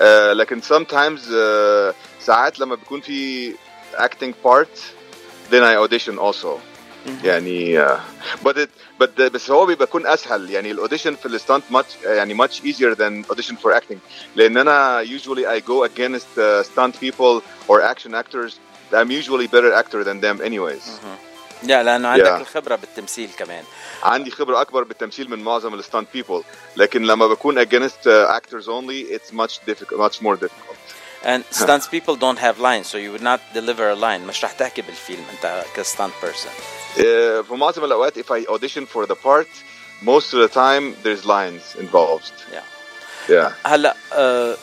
آه 0.00 0.32
لكن 0.32 0.60
sometimes 0.62 1.20
آه 1.34 1.94
ساعات 2.20 2.58
لما 2.58 2.74
بيكون 2.74 3.00
في 3.00 3.52
acting 3.96 4.32
part 4.46 4.78
then 5.50 5.62
I 5.62 5.76
audition 5.88 6.18
also 6.18 6.58
يعني 7.24 7.80
آه 7.80 8.00
but 8.44 8.52
it 8.56 8.68
but 9.02 9.06
the, 9.18 9.22
بس 9.22 9.50
هو 9.50 9.66
بيبقى 9.66 9.84
يكون 9.84 10.06
اسهل 10.06 10.50
يعني 10.50 10.70
الاوديشن 10.70 11.14
في 11.16 11.26
الستانت 11.26 11.64
much 11.72 12.04
يعني 12.06 12.46
much 12.46 12.50
easier 12.50 12.94
than 12.94 13.32
audition 13.34 13.54
for 13.64 13.72
acting 13.74 13.96
لان 14.36 14.56
انا 14.56 15.04
usually 15.04 15.44
I 15.46 15.60
go 15.68 15.84
against 15.84 16.38
uh, 16.38 16.62
stunt 16.62 16.94
people 17.00 17.42
or 17.68 17.80
action 17.94 18.14
actors 18.14 18.52
I'm 18.92 19.10
usually 19.10 19.46
better 19.46 19.72
actor 19.82 20.04
than 20.04 20.20
them 20.20 20.40
anyways 20.46 20.88
لا 21.62 21.82
لانه 21.82 22.08
عندك 22.08 22.24
Yeah. 22.26 22.40
الخبره 22.40 22.76
بالتمثيل 22.76 23.30
كمان 23.38 23.64
عندي 24.02 24.30
خبرة 24.30 24.60
أكبر 24.60 24.82
بالتمثيل 24.84 25.30
من 25.30 25.38
معظم 25.44 25.74
الستانت 25.74 26.08
people 26.16 26.44
لكن 26.76 27.02
لما 27.02 27.26
بكون 27.26 27.64
against 27.64 28.06
uh, 28.06 28.40
actors 28.40 28.64
only 28.66 29.14
it's 29.16 29.32
much 29.32 29.58
difficult 29.66 29.98
much 30.00 30.22
more 30.22 30.36
difficult 30.36 30.76
And 31.24 31.44
stunts 31.50 31.86
people 31.86 32.16
don't 32.16 32.40
have 32.46 32.58
lines, 32.58 32.86
so 32.88 32.98
you 32.98 33.10
would 33.12 33.22
not 33.22 33.40
deliver 33.54 33.84
a 33.90 33.94
line. 33.94 34.26
مش 34.26 34.44
رح 34.44 34.52
تحكي 34.52 34.82
بالفيلم 34.82 35.24
انت 35.32 35.64
كستانت 35.76 36.12
person. 36.22 36.48
uh, 36.96 37.00
في 37.48 37.54
معظم 37.54 37.84
الأوقات 37.84 38.18
if 38.18 38.30
I 38.30 38.44
audition 38.52 38.86
for 38.86 39.06
the 39.06 39.14
part 39.14 39.48
most 40.02 40.34
of 40.34 40.38
the 40.40 40.48
time 40.48 40.96
there's 41.04 41.24
lines 41.24 41.62
involved 41.78 42.32
Yeah. 42.52 42.62
yeah 43.28 43.52
هلا 43.66 43.94
uh, 44.12 44.56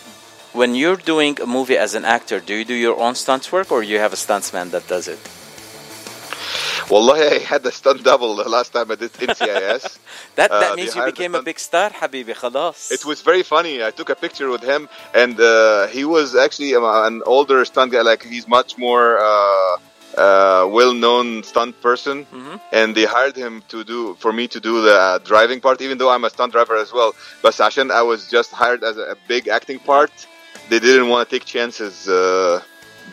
when 0.53 0.75
you're 0.75 1.01
doing 1.13 1.39
a 1.41 1.45
movie 1.45 1.77
as 1.77 1.93
an 1.95 2.05
actor, 2.05 2.39
do 2.39 2.53
you 2.59 2.65
do 2.65 2.73
your 2.87 2.97
own 2.99 3.15
stunts 3.15 3.51
work 3.51 3.71
or 3.71 3.81
you 3.83 3.97
have 3.99 4.13
a 4.13 4.21
stuntsman 4.25 4.67
that 4.71 4.85
does 4.95 5.07
it? 5.07 5.19
والله 6.89 7.29
I 7.29 7.39
had 7.39 7.65
a 7.65 7.71
stunt 7.71 8.03
double 8.03 8.35
the 8.35 8.49
last 8.49 8.73
time 8.73 8.91
I 8.91 8.95
did 8.95 9.11
NCIS 9.13 9.97
That 10.35 10.51
Uh, 10.51 10.59
that 10.61 10.75
they 10.75 10.83
means 10.83 10.95
you 10.95 11.01
hired 11.01 11.09
a 11.09 11.11
became 11.11 11.33
a 11.35 11.37
stunt- 11.37 11.45
big 11.45 11.59
star, 11.59 11.89
حبيبي 11.91 12.33
خلاص. 12.33 12.91
It 12.91 13.05
was 13.05 13.21
very 13.21 13.43
funny. 13.43 13.83
I 13.83 13.91
took 13.91 14.09
a 14.09 14.15
picture 14.15 14.49
with 14.49 14.63
him, 14.63 14.81
and 15.13 15.39
uh, 15.39 15.87
he 15.87 16.03
was 16.05 16.35
actually 16.35 16.73
um, 16.75 16.85
an 17.09 17.21
older 17.25 17.59
stunt 17.65 17.91
guy. 17.91 18.01
Like 18.01 18.23
he's 18.23 18.47
much 18.47 18.77
more 18.77 19.07
uh, 19.19 19.77
uh, 20.17 20.67
well-known 20.77 21.43
stunt 21.43 21.73
person, 21.81 22.17
and 22.79 22.87
they 22.97 23.05
hired 23.05 23.35
him 23.45 23.53
to 23.73 23.77
do 23.93 23.99
for 24.23 24.31
me 24.39 24.45
to 24.55 24.59
do 24.69 24.73
the 24.87 24.95
uh, 24.95 25.17
driving 25.31 25.59
part. 25.65 25.77
Even 25.87 25.97
though 25.99 26.11
I'm 26.15 26.25
a 26.29 26.31
stunt 26.35 26.51
driver 26.53 26.75
as 26.85 26.91
well, 26.97 27.11
but 27.43 27.53
عشان 27.53 27.91
I 27.91 28.01
was 28.11 28.27
just 28.27 28.51
hired 28.51 28.83
as 28.83 28.95
a, 28.97 29.05
a 29.15 29.17
big 29.27 29.43
acting 29.47 29.79
part, 29.79 30.11
they 30.69 30.79
didn't 30.79 31.07
want 31.13 31.21
to 31.29 31.29
take 31.35 31.45
chances. 31.45 32.07
Uh, 32.07 32.61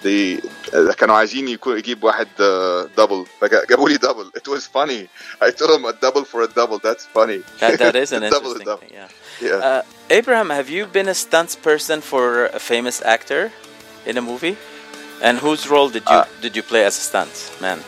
they 0.02 0.40
uh, 0.72 0.92
كانوا 0.94 1.14
عايزين 1.16 1.48
يكون 1.48 1.78
يجيب 1.78 2.04
واحد 2.04 2.26
uh, 2.38 3.00
double 3.00 3.26
فجابوا 3.40 3.88
لي 3.88 3.98
double. 3.98 4.30
It 4.38 4.48
was 4.48 4.66
funny. 4.66 5.08
I 5.40 5.50
told 5.50 5.70
him 5.70 5.84
a 5.84 5.92
double 5.92 6.24
for 6.24 6.42
a 6.42 6.48
double. 6.48 6.78
That's 6.78 7.06
funny. 7.06 7.42
That, 7.60 7.78
that 7.78 7.96
is 7.96 8.12
an 8.12 8.22
A 8.22 8.30
double, 8.30 8.52
a 8.52 8.58
interesting 8.58 8.66
double. 8.66 8.82
thing. 8.82 8.90
Yeah. 8.92 9.48
Yeah. 9.48 9.66
Uh, 9.68 9.82
Abraham, 10.10 10.50
have 10.50 10.68
you 10.70 10.86
been 10.86 11.08
a 11.08 11.14
stunts 11.14 11.56
person 11.56 12.00
for 12.00 12.46
a 12.46 12.60
famous 12.72 12.96
actor 13.02 13.52
in 14.06 14.16
a 14.18 14.22
movie? 14.22 14.56
And 15.22 15.38
whose 15.38 15.62
role 15.74 15.88
did 15.96 16.04
you 16.10 16.16
Uh, 16.16 16.24
did 16.44 16.52
you 16.58 16.62
play 16.72 16.82
as 16.88 16.94
a 17.02 17.04
stunt 17.10 17.34
man? 17.64 17.78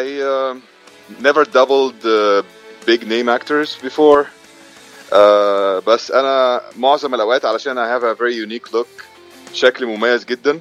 I 0.00 0.02
um 0.32 0.62
never 1.28 1.42
doubled 1.58 1.98
uh, 2.04 2.42
big 2.90 3.00
name 3.06 3.28
actors 3.28 3.68
before. 3.88 4.22
Uh, 5.12 5.80
بس 5.86 6.10
أنا 6.10 6.62
معظم 6.76 7.14
الأوقات 7.14 7.44
علشان 7.44 7.78
I 7.78 7.88
have 7.88 8.02
a 8.02 8.14
very 8.14 8.34
unique 8.34 8.72
look 8.72 8.88
شكلي 9.53 9.85
مميز 9.85 10.25
جدا 10.25 10.59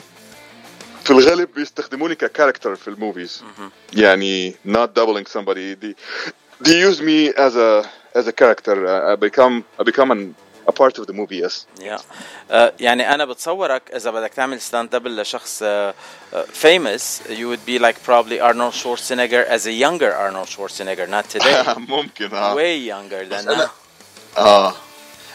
في 1.05 1.11
الغالب 1.11 1.55
بيستخدموني 1.55 2.15
ككاركتر 2.15 2.77
في 2.77 2.89
الموفيز 2.89 3.43
يعني 3.93 4.55
not 4.69 4.89
doubling 5.01 5.27
somebody 5.39 5.75
they, 5.83 5.95
they 6.65 6.77
use 6.91 7.01
me 7.01 7.29
as 7.37 7.57
a 7.57 7.89
as 8.19 8.27
a 8.27 8.33
character 8.33 8.75
I 9.13 9.17
become 9.17 9.65
I 9.81 9.83
become 9.85 10.11
an, 10.11 10.35
a 10.69 10.73
part 10.73 10.99
of 10.99 11.07
the 11.07 11.13
movie 11.13 11.39
yes 11.45 11.67
Yeah. 11.81 12.01
Uh, 12.51 12.71
يعني 12.81 13.15
أنا 13.15 13.25
بتصورك 13.25 13.83
إذا 13.95 14.11
بدك 14.11 14.35
تعمل 14.35 14.61
ستاند 14.61 14.91
دبل 14.91 15.21
لشخص 15.21 15.63
uh, 15.63 15.67
uh, 15.67 16.37
famous 16.53 17.21
you 17.31 17.47
would 17.49 17.65
be 17.67 17.79
like 17.79 17.97
probably 18.05 18.41
Arnold 18.41 18.75
Schwarzenegger 18.75 19.45
as 19.47 19.67
a 19.67 19.73
younger 19.73 20.13
Arnold 20.15 20.49
Schwarzenegger 20.49 21.09
not 21.09 21.25
today 21.39 21.79
ممكن 21.79 22.35
آه 22.35 22.55
way 22.55 22.77
younger 22.93 23.25
than 23.35 23.45
now 23.47 23.71
Uh, 24.37 24.73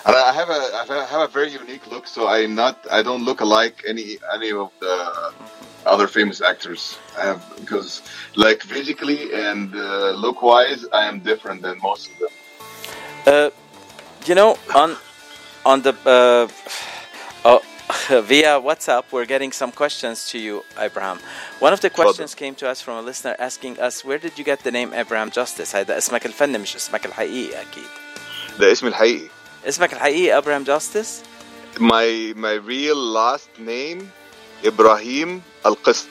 and 0.06 0.16
I 0.16 0.32
have 0.32 0.50
a 0.50 0.62
I 0.80 1.04
have 1.14 1.22
a 1.28 1.32
very 1.38 1.50
unique 1.50 1.86
look, 1.92 2.06
so 2.06 2.26
I'm 2.28 2.54
not 2.54 2.76
I 2.90 3.02
don't 3.02 3.24
look 3.24 3.40
alike 3.40 3.76
any 3.86 4.18
any 4.34 4.50
of 4.52 4.70
the 4.80 4.96
other 5.86 6.06
famous 6.06 6.40
actors. 6.40 6.98
I 7.18 7.26
have 7.26 7.42
because 7.60 8.02
like 8.36 8.62
physically 8.62 9.32
and 9.34 9.74
uh, 9.74 10.10
look 10.24 10.42
wise, 10.42 10.86
I 10.92 11.04
am 11.10 11.20
different 11.20 11.62
than 11.62 11.78
most 11.82 12.10
of 12.10 12.18
them. 12.18 12.32
Uh, 13.26 13.50
you 14.28 14.34
know, 14.34 14.56
on 14.74 14.96
on 15.64 15.82
the 15.82 15.94
uh, 16.06 16.48
oh, 17.44 17.60
via 18.22 18.60
WhatsApp, 18.60 19.04
we're 19.12 19.26
getting 19.26 19.52
some 19.52 19.72
questions 19.72 20.28
to 20.30 20.38
you, 20.38 20.64
Abraham. 20.78 21.18
One 21.58 21.72
of 21.72 21.80
the 21.80 21.90
questions 21.90 22.34
came 22.34 22.54
to 22.56 22.68
us 22.68 22.80
from 22.80 22.94
a 22.96 23.02
listener 23.02 23.36
asking 23.38 23.78
us, 23.78 24.04
"Where 24.04 24.18
did 24.18 24.38
you 24.38 24.44
get 24.44 24.60
the 24.64 24.70
name 24.70 24.94
Abraham 24.94 25.30
Justice?" 25.30 25.74
هذا 25.74 25.98
اسمك 25.98 26.26
الفني 26.26 26.58
مش 26.58 26.76
اسمك 26.76 27.06
الحقيقي 27.06 27.62
أكيد. 27.62 27.90
ده 28.58 28.72
اسمي 28.72 28.88
الحقيقي. 28.88 29.28
اسمك 29.66 29.92
الحقيقي 29.92 30.42
Abraham 30.42 30.64
Justice؟ 30.64 31.22
My 31.78 32.32
my 32.36 32.54
real 32.54 32.96
last 32.96 33.50
name 33.58 34.08
إبراهيم 34.64 35.42
القسط. 35.66 36.08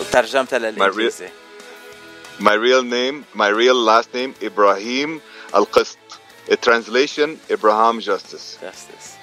وترجمتها 0.00 0.58
للإنجليزي. 0.58 1.28
My 2.38 2.54
real 2.54 2.82
name, 2.82 3.24
my 3.34 3.48
real 3.48 3.74
last 3.74 4.12
name 4.12 4.34
Ibrahim 4.42 5.22
Al 5.54 5.66
Qist. 5.66 5.96
A 6.48 6.56
translation 6.56 7.40
Abraham 7.50 8.00
Justice. 8.00 8.58
Justice. 8.60 9.16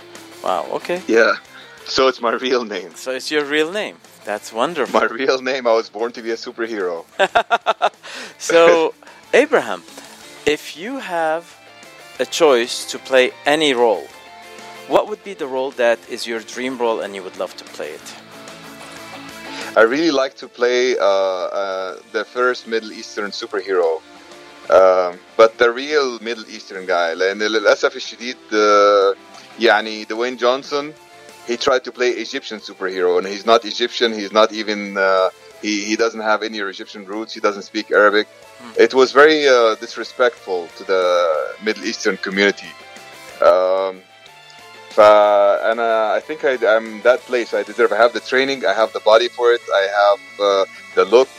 Wow. 0.44 0.68
Okay. 0.74 1.02
Yeah. 1.08 1.36
So 1.86 2.08
it's 2.08 2.22
my 2.22 2.34
real 2.34 2.66
name. 2.66 2.96
So 2.96 3.12
it's 3.12 3.30
your 3.32 3.46
real 3.46 3.72
name. 3.72 3.98
That's 4.26 4.52
wonderful. 4.52 5.00
My 5.00 5.06
real 5.06 5.42
name. 5.42 5.68
I 5.68 5.74
was 5.74 5.90
born 5.90 6.12
to 6.14 6.22
be 6.22 6.32
a 6.32 6.36
superhero. 6.36 7.06
So, 8.38 8.94
Abraham, 9.34 9.84
if 10.46 10.76
you 10.78 11.00
have 11.00 11.44
a 12.20 12.26
choice 12.26 12.86
to 12.92 13.00
play 13.00 13.32
any 13.46 13.74
role, 13.74 14.08
what 14.88 15.08
would 15.08 15.24
be 15.24 15.34
the 15.34 15.48
role 15.48 15.72
that 15.72 16.00
is 16.10 16.28
your 16.28 16.40
dream 16.42 16.78
role 16.78 17.02
and 17.02 17.16
you 17.16 17.24
would 17.24 17.38
love 17.38 17.56
to 17.58 17.64
play 17.64 17.90
it? 17.90 18.16
I 19.76 19.82
really 19.82 20.12
like 20.12 20.36
to 20.38 20.48
play 20.48 20.98
uh, 20.98 21.04
uh, 21.04 22.00
the 22.12 22.26
first 22.26 22.68
Middle 22.68 22.92
Eastern 22.92 23.32
superhero. 23.32 24.02
Um, 24.70 25.20
but 25.36 25.58
the 25.58 25.72
real 25.72 26.20
Middle 26.20 26.48
Eastern 26.50 26.86
guy 26.86 27.14
لأن 27.14 27.40
للأسف 27.40 27.96
الشديد 27.96 28.38
uh, 28.52 29.16
يعني 29.60 30.06
دوين 30.08 30.38
جونسون 30.38 30.94
he 31.48 31.58
tried 31.58 31.84
to 31.84 31.92
play 31.92 32.12
Egyptian 32.12 32.60
superhero 32.60 33.18
and 33.18 33.28
he's 33.28 33.46
not 33.46 33.66
Egyptian 33.66 34.14
he's 34.14 34.32
not 34.32 34.54
even 34.54 34.96
uh, 34.98 35.30
he, 35.62 35.84
he 35.84 35.96
doesn't 35.98 36.22
have 36.22 36.44
any 36.44 36.60
Egyptian 36.60 37.04
roots 37.06 37.34
he 37.34 37.42
doesn't 37.42 37.64
speak 37.64 37.92
Arabic 37.92 38.28
it 38.78 38.94
was 38.94 39.12
very 39.12 39.48
uh, 39.48 39.76
disrespectful 39.76 40.68
to 40.78 40.84
the 40.84 41.04
Middle 41.64 41.86
Eastern 41.86 42.18
community 42.18 42.72
um, 43.42 44.02
فأنا 44.96 46.14
I 46.16 46.20
think 46.20 46.46
I, 46.46 46.54
I'm 46.76 47.02
that 47.02 47.20
place 47.22 47.54
I 47.54 47.64
deserve 47.64 47.92
I 47.92 47.98
have 47.98 48.14
the 48.14 48.20
training 48.20 48.66
I 48.66 48.74
have 48.74 48.94
the 48.94 49.00
body 49.02 49.28
for 49.28 49.52
it 49.54 49.62
I 49.82 49.86
have 50.02 50.22
uh, 50.40 50.66
the 50.96 51.06
look 51.06 51.34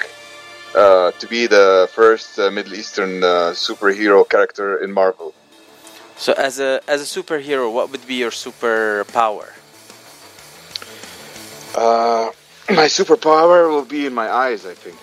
uh, 0.74 1.12
to 1.12 1.26
be 1.28 1.46
the 1.46 1.88
first 1.92 2.38
uh, 2.38 2.50
Middle 2.50 2.74
Eastern 2.74 3.22
uh, 3.22 3.52
superhero 3.54 4.28
character 4.28 4.76
in 4.82 4.92
Marvel. 4.92 5.32
So, 6.16 6.32
as 6.32 6.58
a 6.58 6.80
as 6.88 7.00
a 7.00 7.20
superhero, 7.20 7.72
what 7.72 7.90
would 7.90 8.06
be 8.06 8.16
your 8.16 8.30
superpower? 8.30 9.50
Uh, 11.76 12.30
my 12.70 12.86
superpower 12.86 13.68
will 13.68 13.84
be 13.84 14.06
in 14.06 14.14
my 14.14 14.30
eyes, 14.30 14.64
I 14.64 14.74
think. 14.74 14.98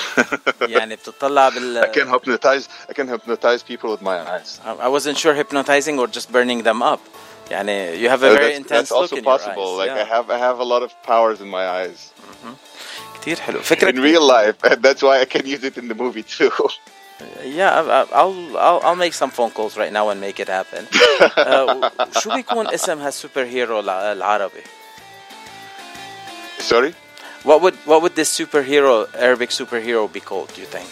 يعني 0.61 0.95
بتطلع 0.95 1.49
بال 1.49 1.83
I 1.83 1.97
can 1.97 2.07
hypnotize 2.07 2.67
I 2.89 2.93
can 2.93 3.07
hypnotize 3.07 3.63
people 3.63 3.89
with 3.95 4.01
my 4.01 4.17
eyes 4.33 4.59
I 4.65 4.87
wasn't 4.87 5.17
sure 5.17 5.33
hypnotizing 5.43 5.99
or 5.99 6.07
just 6.07 6.31
burning 6.31 6.63
them 6.63 6.81
up 6.83 6.99
يعني 7.51 8.01
you 8.01 8.09
have 8.09 8.23
a 8.23 8.29
very 8.35 8.35
that's, 8.37 8.57
intense 8.57 8.89
that's 8.89 8.91
look 8.91 9.01
also 9.01 9.15
in 9.15 9.23
your 9.23 9.37
possible 9.37 9.69
eyes 9.73 9.79
like 9.81 9.91
yeah. 9.95 10.03
I 10.03 10.07
have 10.15 10.25
I 10.29 10.37
have 10.47 10.59
a 10.59 10.67
lot 10.73 10.81
of 10.87 10.91
powers 11.11 11.39
in 11.41 11.49
my 11.49 11.65
eyes 11.81 11.97
كتير 13.21 13.39
حلو 13.39 13.59
فكرة 13.59 13.91
in 13.91 13.95
real 13.99 14.21
life 14.27 14.71
and 14.71 14.81
that's 14.81 15.01
why 15.01 15.19
I 15.21 15.25
can 15.25 15.45
use 15.45 15.63
it 15.63 15.77
in 15.77 15.87
the 15.87 15.95
movie 15.95 16.23
too 16.37 16.51
Yeah, 17.59 17.71
I- 17.99 18.11
I'll 18.21 18.37
I'll 18.67 18.81
I'll 18.87 18.99
make 19.05 19.15
some 19.21 19.31
phone 19.37 19.51
calls 19.57 19.73
right 19.81 19.93
now 19.99 20.05
and 20.11 20.17
make 20.27 20.37
it 20.43 20.49
happen. 20.59 20.83
uh, 20.91 22.19
شو 22.19 22.29
بيكون 22.35 22.67
اسم 22.67 22.99
هالسوبر 22.99 23.43
هيرو 23.43 23.79
الع- 23.79 24.11
العربي؟ 24.11 24.63
sorry 26.69 26.93
What 27.43 27.61
would 27.61 27.75
what 27.89 27.99
would 28.01 28.15
this 28.15 28.29
superhero 28.39 28.93
Arabic 29.27 29.49
superhero 29.51 30.01
be 30.17 30.19
called? 30.29 30.49
Do 30.55 30.61
you 30.61 30.67
think? 30.77 30.89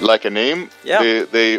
like 0.00 0.24
a 0.24 0.30
name. 0.30 0.70
Yeah. 0.84 1.02
They, 1.02 1.22
they 1.36 1.50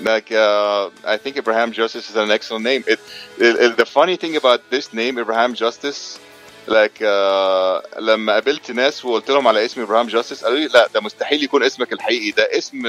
like 0.00 0.32
uh, 0.32 0.90
I 1.04 1.16
think 1.18 1.36
Abraham 1.36 1.72
Justice 1.72 2.10
is 2.10 2.16
an 2.16 2.30
excellent 2.30 2.64
name. 2.64 2.82
It, 2.86 3.00
it, 3.38 3.56
it- 3.64 3.76
the 3.76 3.86
funny 3.86 4.16
thing 4.16 4.36
about 4.36 4.60
this 4.70 4.92
name 4.92 5.18
Abraham 5.18 5.54
Justice 5.54 6.18
like 6.66 7.00
uh, 7.02 7.80
لما 8.00 8.32
قابلت 8.32 8.70
ناس 8.70 9.04
وقلت 9.04 9.30
لهم 9.30 9.48
على 9.48 9.64
اسم 9.64 9.80
ابراهام 9.82 10.06
جاستس 10.06 10.44
قالوا 10.44 10.58
لي 10.58 10.66
لا 10.66 10.88
ده 10.94 11.00
مستحيل 11.00 11.44
يكون 11.44 11.62
اسمك 11.62 11.92
الحقيقي 11.92 12.30
ده 12.30 12.48
اسم 12.58 12.82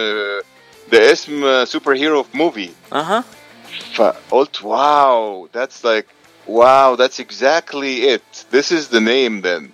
ده 0.91 1.11
اسم 1.11 1.65
سوبر 1.65 1.93
هيرو 1.95 2.23
في 2.23 2.37
موفي 2.37 2.69
Uh 2.91 2.95
huh. 2.95 3.23
فقلت 3.95 4.63
واو 4.63 5.49
that's 5.55 5.83
like 5.83 6.05
Wow 6.46 6.96
that's 6.96 7.18
exactly 7.18 7.94
it. 8.14 8.24
This 8.50 8.72
is 8.72 8.88
the 8.88 9.00
name 9.00 9.40
then. 9.42 9.72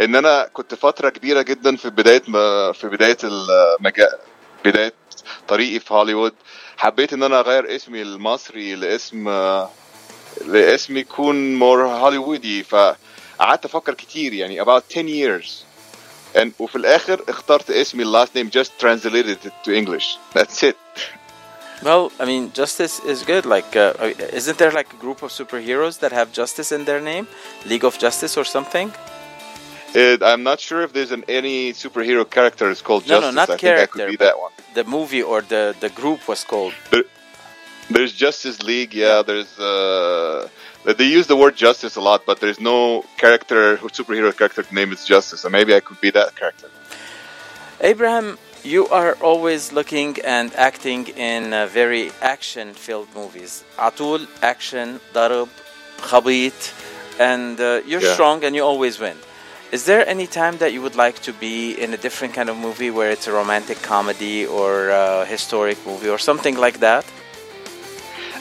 إن 0.00 0.16
أنا 0.16 0.48
كنت 0.52 0.74
فترة 0.74 1.08
كبيرة 1.08 1.42
جدا 1.42 1.76
في 1.76 1.90
بداية 1.90 2.22
ما 2.28 2.72
في 2.72 2.88
بداية 2.88 3.16
المجال 3.24 4.18
بداية 4.64 4.92
طريقي 5.48 5.80
في 5.80 5.94
هوليوود. 5.94 6.32
حبيت 6.76 7.12
إن 7.12 7.22
أنا 7.22 7.40
أغير 7.40 7.76
اسمي 7.76 8.02
المصري 8.02 8.74
لاسم 8.74 9.28
لاسم 10.46 10.96
يكون 10.96 11.54
more 11.54 11.86
هوليوودي. 11.86 12.62
فقعدت 12.62 13.64
أفكر 13.64 13.94
كتير 13.94 14.32
يعني 14.32 14.64
about 14.64 14.82
10 14.90 15.06
years. 15.06 15.48
And 16.36 16.48
وفي 16.58 16.76
الآخر 16.76 17.24
اخترت 17.28 17.70
اسمي 17.70 18.04
last 18.04 18.28
name 18.34 18.50
just 18.50 18.70
translated 18.78 19.46
it 19.46 19.52
to 19.64 19.72
English. 19.72 20.18
That's 20.34 20.62
it. 20.62 20.76
Well, 21.82 22.10
I 22.18 22.24
mean, 22.24 22.52
justice 22.52 23.00
is 23.00 23.22
good. 23.22 23.44
Like, 23.44 23.76
uh, 23.76 23.94
isn't 24.32 24.58
there 24.58 24.70
like 24.70 24.92
a 24.92 24.96
group 24.96 25.22
of 25.22 25.30
superheroes 25.30 25.98
that 26.00 26.12
have 26.12 26.32
justice 26.32 26.72
in 26.72 26.84
their 26.84 27.00
name, 27.00 27.28
League 27.66 27.84
of 27.84 27.98
Justice 27.98 28.36
or 28.36 28.44
something? 28.44 28.92
It, 29.94 30.22
I'm 30.22 30.42
not 30.42 30.58
sure 30.60 30.82
if 30.82 30.92
there's 30.92 31.12
an, 31.12 31.24
any 31.28 31.72
superhero 31.72 32.28
character 32.28 32.70
is 32.70 32.82
called 32.82 33.04
Justice. 33.04 33.20
No, 33.20 33.30
no, 33.30 33.34
not 33.34 33.50
I 33.50 33.56
think 33.56 33.64
I 33.64 33.76
character, 33.76 33.98
could 33.98 34.10
be 34.10 34.16
that 34.16 34.38
one. 34.38 34.52
The 34.74 34.84
movie 34.84 35.22
or 35.22 35.42
the 35.42 35.74
the 35.80 35.88
group 35.90 36.26
was 36.28 36.44
called. 36.44 36.74
There's 37.88 38.12
Justice 38.12 38.62
League. 38.62 38.94
Yeah, 38.94 39.22
there's. 39.22 39.58
Uh, 39.58 40.48
they 40.84 41.06
use 41.06 41.26
the 41.26 41.36
word 41.36 41.56
justice 41.56 41.96
a 41.96 42.00
lot, 42.00 42.26
but 42.26 42.40
there's 42.40 42.60
no 42.60 43.04
character, 43.16 43.76
superhero 43.78 44.36
character 44.36 44.64
name 44.72 44.92
is 44.92 45.04
Justice. 45.04 45.40
So 45.40 45.48
maybe 45.48 45.74
I 45.74 45.80
could 45.80 46.00
be 46.00 46.10
that 46.10 46.36
character. 46.36 46.68
Abraham, 47.80 48.38
you 48.66 48.88
are 48.88 49.14
always 49.22 49.72
looking 49.72 50.16
and 50.24 50.52
acting 50.56 51.06
in 51.06 51.52
uh, 51.52 51.68
very 51.68 52.10
action 52.20 52.74
filled 52.74 53.06
movies. 53.14 53.62
Atul, 53.78 54.26
action, 54.42 54.98
Darab, 55.14 55.48
Khabit, 55.98 56.74
and 57.20 57.60
uh, 57.60 57.82
you're 57.86 58.02
yeah. 58.02 58.14
strong 58.14 58.42
and 58.42 58.56
you 58.56 58.64
always 58.64 58.98
win. 58.98 59.16
Is 59.70 59.84
there 59.84 60.04
any 60.08 60.26
time 60.26 60.56
that 60.56 60.72
you 60.72 60.82
would 60.82 60.96
like 60.96 61.20
to 61.20 61.32
be 61.32 61.74
in 61.74 61.94
a 61.94 61.96
different 61.96 62.34
kind 62.34 62.48
of 62.48 62.56
movie 62.56 62.90
where 62.90 63.12
it's 63.12 63.28
a 63.28 63.32
romantic 63.32 63.82
comedy 63.82 64.46
or 64.46 64.88
a 64.88 65.24
historic 65.26 65.78
movie 65.86 66.08
or 66.08 66.18
something 66.18 66.56
like 66.56 66.80
that? 66.80 67.04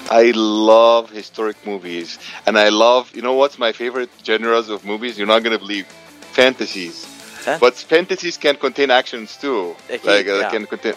I 0.10 0.32
love 0.36 1.12
historic 1.12 1.64
movies. 1.68 2.18
And 2.48 2.58
I 2.58 2.70
love, 2.70 3.16
you 3.16 3.22
know 3.22 3.34
what's 3.34 3.60
my 3.60 3.74
favorite 3.74 4.10
genres 4.24 4.70
of 4.70 4.86
movies? 4.86 5.20
You're 5.20 5.28
not 5.28 5.44
going 5.44 5.54
to 5.54 5.60
believe 5.60 5.86
fantasies. 6.34 7.15
Huh? 7.47 7.59
But 7.61 7.75
fantasies 7.75 8.37
can 8.37 8.57
contain 8.57 8.91
actions 8.91 9.37
too. 9.41 9.75
أكيد, 9.91 10.05
like 10.05 10.27
uh, 10.29 10.41
yeah. 10.41 10.51
can 10.51 10.67
contain. 10.67 10.95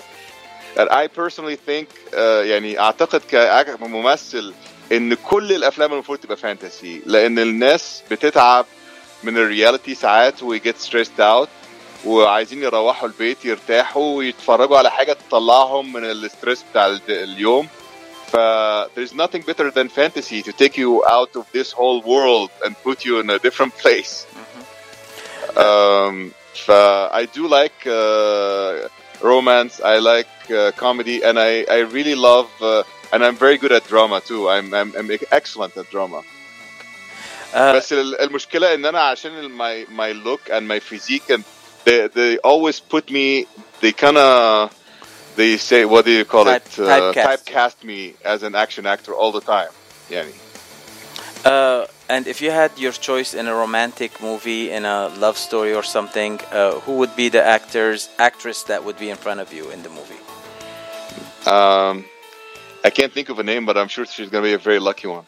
And 0.76 0.90
I 0.90 1.08
personally 1.08 1.56
think 1.56 1.88
uh, 2.14 2.18
يعني 2.44 2.80
اعتقد 2.80 3.22
كأك- 3.32 3.70
كممثل 3.76 4.54
ان 4.92 5.14
كل 5.14 5.52
الافلام 5.52 5.94
المفروض 5.94 6.20
تبقى 6.20 6.38
فانتسي 6.38 7.02
لان 7.06 7.40
الناس 7.40 8.04
بتتعب 8.12 8.66
من 9.24 9.38
الرياليتي 9.38 9.96
ساعات 9.96 10.44
و 10.44 10.58
get 10.58 10.76
stressed 10.88 11.20
out 11.20 11.48
وعايزين 12.06 12.64
يروحوا 12.64 13.08
البيت 13.08 13.46
يرتاحوا 13.46 14.18
ويتفرجوا 14.18 14.78
على 14.78 14.92
حاجه 14.92 15.18
تطلعهم 15.30 15.94
من 15.94 16.04
الستريس 16.06 16.64
بتاع 16.72 16.88
ال- 16.88 17.02
اليوم 17.10 17.68
ف 18.32 18.36
there's 18.96 19.14
nothing 19.14 19.42
better 19.42 19.72
than 19.72 19.88
fantasy 19.90 20.42
to 20.42 20.52
take 20.52 20.78
you 20.78 21.04
out 21.08 21.36
of 21.36 21.46
this 21.54 21.72
whole 21.72 22.02
world 22.02 22.50
and 22.66 22.72
put 22.84 23.06
you 23.06 23.20
in 23.20 23.30
a 23.30 23.40
different 23.40 23.74
place 23.84 24.26
um, 25.66 26.34
ف 26.58 26.72
I 27.22 27.26
do 27.38 27.48
like 27.48 27.80
uh, 27.88 28.88
romance 29.22 29.74
I 29.94 29.98
like 30.14 30.34
uh, 30.52 30.72
comedy 30.86 31.18
and 31.28 31.36
I, 31.40 31.52
I 31.78 31.80
really 31.98 32.16
love 32.16 32.50
uh, 32.62 32.84
and 33.12 33.24
I'm 33.26 33.36
very 33.46 33.58
good 33.58 33.72
at 33.72 33.84
drama 33.88 34.18
too 34.30 34.42
I'm, 34.50 34.68
I'm, 34.74 34.90
I'm 34.98 35.10
excellent 35.40 35.74
at 35.78 35.90
drama 35.92 36.22
Uh, 37.56 37.76
بس 37.76 37.94
ال- 37.94 38.22
المشكلة 38.22 38.74
ان 38.74 38.86
انا 38.86 39.02
عشان 39.02 39.40
ال- 39.40 39.50
my 39.58 39.92
my 39.92 40.12
look 40.28 40.50
and 40.50 40.68
my 40.68 40.80
physique 40.80 41.30
and 41.36 41.44
they 41.86 42.08
they 42.08 42.38
always 42.52 42.80
put 42.80 43.06
me 43.12 43.46
they 43.82 43.92
kinda 43.92 44.70
they 45.36 45.58
say 45.58 45.86
what 45.86 46.04
do 46.06 46.12
you 46.20 46.26
call 46.26 46.46
Type- 46.46 46.66
it 46.66 46.80
uh, 46.80 46.86
typecast. 47.14 47.28
typecast 47.28 47.78
me 47.92 48.00
as 48.34 48.40
an 48.44 48.56
action 48.56 48.86
actor 48.94 49.14
all 49.14 49.32
the 49.32 49.46
time 49.56 49.72
يعني 50.12 50.34
uh, 51.46 51.88
and 52.10 52.28
if 52.28 52.42
you 52.42 52.52
had 52.52 52.72
your 52.78 52.92
choice 52.92 53.34
in 53.34 53.48
a 53.48 53.56
romantic 53.56 54.22
movie, 54.22 54.72
in 54.72 54.86
a 54.86 55.10
love 55.18 55.38
story 55.38 55.74
or 55.74 55.84
something, 55.84 56.40
uh, 56.52 56.80
who 56.82 56.94
would 56.98 57.16
be 57.16 57.30
the 57.30 57.44
actors, 57.44 58.10
actress 58.20 58.64
that 58.64 58.84
would 58.86 58.98
be 58.98 59.10
in 59.10 59.18
front 59.18 59.40
of 59.40 59.54
you 59.54 59.70
in 59.72 59.84
the 59.84 59.90
movie? 59.90 60.20
um, 61.46 62.06
I 62.84 62.90
can't 62.90 63.12
think 63.14 63.30
of 63.30 63.40
a 63.40 63.44
name 63.44 63.66
but 63.66 63.78
I'm 63.78 63.88
sure 63.88 64.06
she's 64.06 64.30
gonna 64.30 64.44
be 64.44 64.54
a 64.54 64.58
very 64.58 64.80
lucky 64.80 65.08
one 65.08 65.26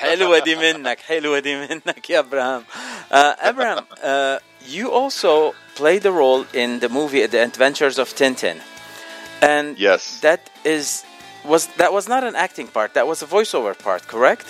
حلوة 0.00 0.38
دي 0.38 0.54
منك 0.54 1.00
حلوة 1.00 1.38
دي 1.38 1.56
منك 1.56 2.10
يا 2.10 2.20
Abraham. 2.20 2.64
Uh, 3.10 3.34
Abraham, 3.42 3.86
uh, 4.02 4.38
you 4.66 4.90
also 4.90 5.54
played 5.74 6.04
a 6.06 6.12
role 6.12 6.44
in 6.52 6.80
the 6.80 6.88
movie 6.88 7.26
The 7.26 7.42
Adventures 7.42 7.98
of 7.98 8.08
Tintin. 8.14 8.60
And 9.42 9.78
yes 9.78 10.20
that 10.20 10.50
is 10.64 11.04
was 11.44 11.62
that 11.78 11.92
was 11.92 12.06
not 12.08 12.22
an 12.24 12.34
acting 12.36 12.68
part, 12.76 12.90
that 12.94 13.06
was 13.06 13.22
a 13.22 13.26
voiceover 13.26 13.74
part, 13.86 14.02
correct? 14.14 14.46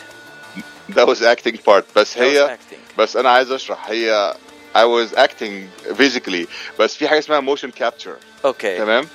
that 0.90 1.06
was 1.06 1.22
acting 1.22 1.56
part 1.68 1.84
بس 1.96 2.14
That 2.14 2.16
was 2.16 2.20
هي 2.22 2.56
acting. 2.56 2.98
بس 2.98 3.16
انا 3.16 3.30
عايز 3.30 3.50
اشرح 3.52 3.88
هي 3.90 4.34
I 4.74 4.84
was 4.86 5.14
acting 5.18 5.68
physically 5.98 6.46
بس 6.78 6.96
في 6.96 7.08
حاجة 7.08 7.18
اسمها 7.18 7.54
motion 7.56 7.70
capture 7.82 8.46
Okay. 8.46 8.78
تمام 8.78 9.08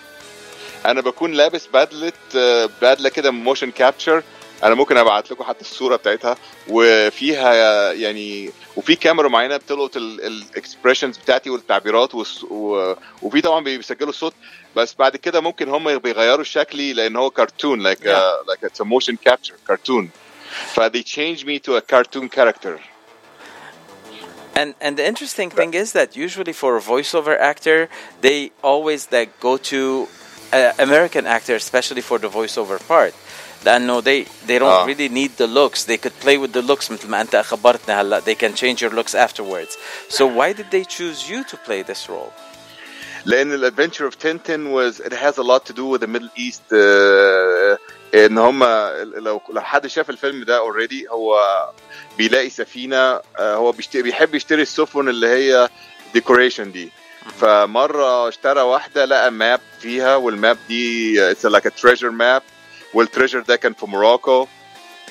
انا 0.86 1.02
بكون 1.02 1.32
لابس 1.32 1.68
بدله 1.74 2.12
آه، 2.36 2.70
بدله 2.82 3.10
كده 3.10 3.32
موشن 3.32 3.72
كابتشر 3.72 4.24
أنا 4.65 4.75
ممكن 4.75 4.97
ابعت 4.97 5.31
لكم 5.31 5.45
حتى 5.45 5.61
الصورة 5.61 5.97
بتاعتها 5.97 6.37
وفيها 6.69 7.93
يعني 7.93 8.51
وفي 8.77 8.97
كاميرا 8.97 9.29
معينة 9.29 9.57
بتلقط 9.57 9.97
ال 9.97 10.07
expressions 10.07 11.19
بتاعتي 11.19 11.51
والتعبيرات 11.51 12.13
والص- 12.13 12.45
و- 12.45 12.95
وفي 13.23 13.41
طبعا 13.41 13.65
بيسجلوا 13.65 14.11
الصوت 14.11 14.35
بس 14.77 14.95
بعد 14.99 15.17
كده 15.17 15.41
ممكن 15.41 15.69
هم 15.69 15.99
بيغيروا 15.99 16.45
شكلي 16.45 16.93
لأن 16.93 17.17
هو 17.17 17.31
كرتون 17.31 17.81
لايك. 17.81 18.07
لايك 18.07 18.65
اتس 18.65 18.81
موشن 18.81 19.17
كابتشر 19.17 19.55
كرتون 19.69 20.11
ف 20.75 20.81
they 20.81 21.03
changed 21.03 21.45
me 21.47 21.59
to 21.69 21.73
a 21.77 21.81
cartoon 21.95 22.29
character 22.29 22.79
And 24.61 24.71
and 24.87 24.97
the 25.01 25.05
interesting 25.13 25.51
thing 25.59 25.71
is 25.83 25.89
that 25.99 26.09
usually 26.27 26.55
for 26.63 26.71
a 26.77 26.83
voiceover 26.95 27.35
actor, 27.53 27.79
they 28.27 28.39
always 28.73 29.03
like 29.17 29.31
go 29.49 29.53
to 29.73 29.81
uh, 30.53 30.87
American 30.89 31.25
actors, 31.37 31.61
especially 31.69 32.05
for 32.11 32.17
the 32.25 32.31
voiceover 32.39 32.77
part. 32.93 33.13
لأنه 33.66 34.02
they 34.02 34.26
they 34.48 34.60
don't 34.60 34.64
آه. 34.64 34.86
really 34.88 35.10
need 35.10 35.32
the 35.38 35.48
looks. 35.48 35.84
They 35.86 35.98
could 35.98 36.20
play 36.26 36.38
with 36.38 36.54
the 36.54 36.62
looks 36.62 36.92
مثل 36.92 37.08
ما 37.08 37.22
أنت 37.22 37.36
خبرتنا 37.36 38.02
هلا. 38.02 38.22
They 38.22 38.36
can 38.36 38.54
change 38.56 38.82
your 38.82 38.92
looks 38.92 39.16
afterwards. 39.16 39.78
So 40.10 40.26
why 40.26 40.54
did 40.54 40.72
they 40.72 40.84
choose 40.84 41.30
you 41.30 41.44
to 41.44 41.58
play 41.58 41.82
this 41.82 42.10
role? 42.10 42.32
لان 43.26 43.54
الادفنتشر 43.54 44.06
اوف 44.06 44.16
تنتن 44.16 44.74
was 44.74 45.00
it 45.00 45.14
has 45.14 45.38
a 45.38 45.44
lot 45.44 45.66
to 45.66 45.74
do 45.74 45.86
with 45.86 46.02
the 46.02 46.08
Middle 46.08 46.30
East 46.38 46.62
uh, 46.72 47.78
ان 48.16 48.38
هم 48.38 48.64
لو 49.16 49.42
لو 49.50 49.62
حد 49.62 49.88
شاف 49.88 50.10
الفيلم 50.10 50.44
ده 50.44 50.58
اوريدي 50.58 51.08
هو 51.10 51.40
بيلاقي 52.18 52.50
سفينه 52.50 53.18
uh, 53.20 53.22
هو 53.40 53.72
بيشتري 53.72 54.02
بيحب 54.02 54.36
يشتري 54.36 54.62
السفن 54.62 55.10
اللي 55.10 55.28
هي 55.28 55.70
ديكوريشن 56.14 56.72
دي 56.72 56.92
فمره 57.42 58.28
اشترى 58.28 58.62
واحده 58.62 59.06
لقى 59.06 59.32
ماب 59.32 59.62
فيها 59.82 60.16
والماب 60.16 60.58
دي 60.68 61.32
اتس 61.32 61.46
لايك 61.46 61.66
ا 61.68 61.70
تريجر 61.70 62.10
ماب 62.10 62.42
والتريجر 62.94 63.40
ده 63.40 63.56
كان 63.56 63.74
في 63.74 63.86
موروكو 63.86 64.48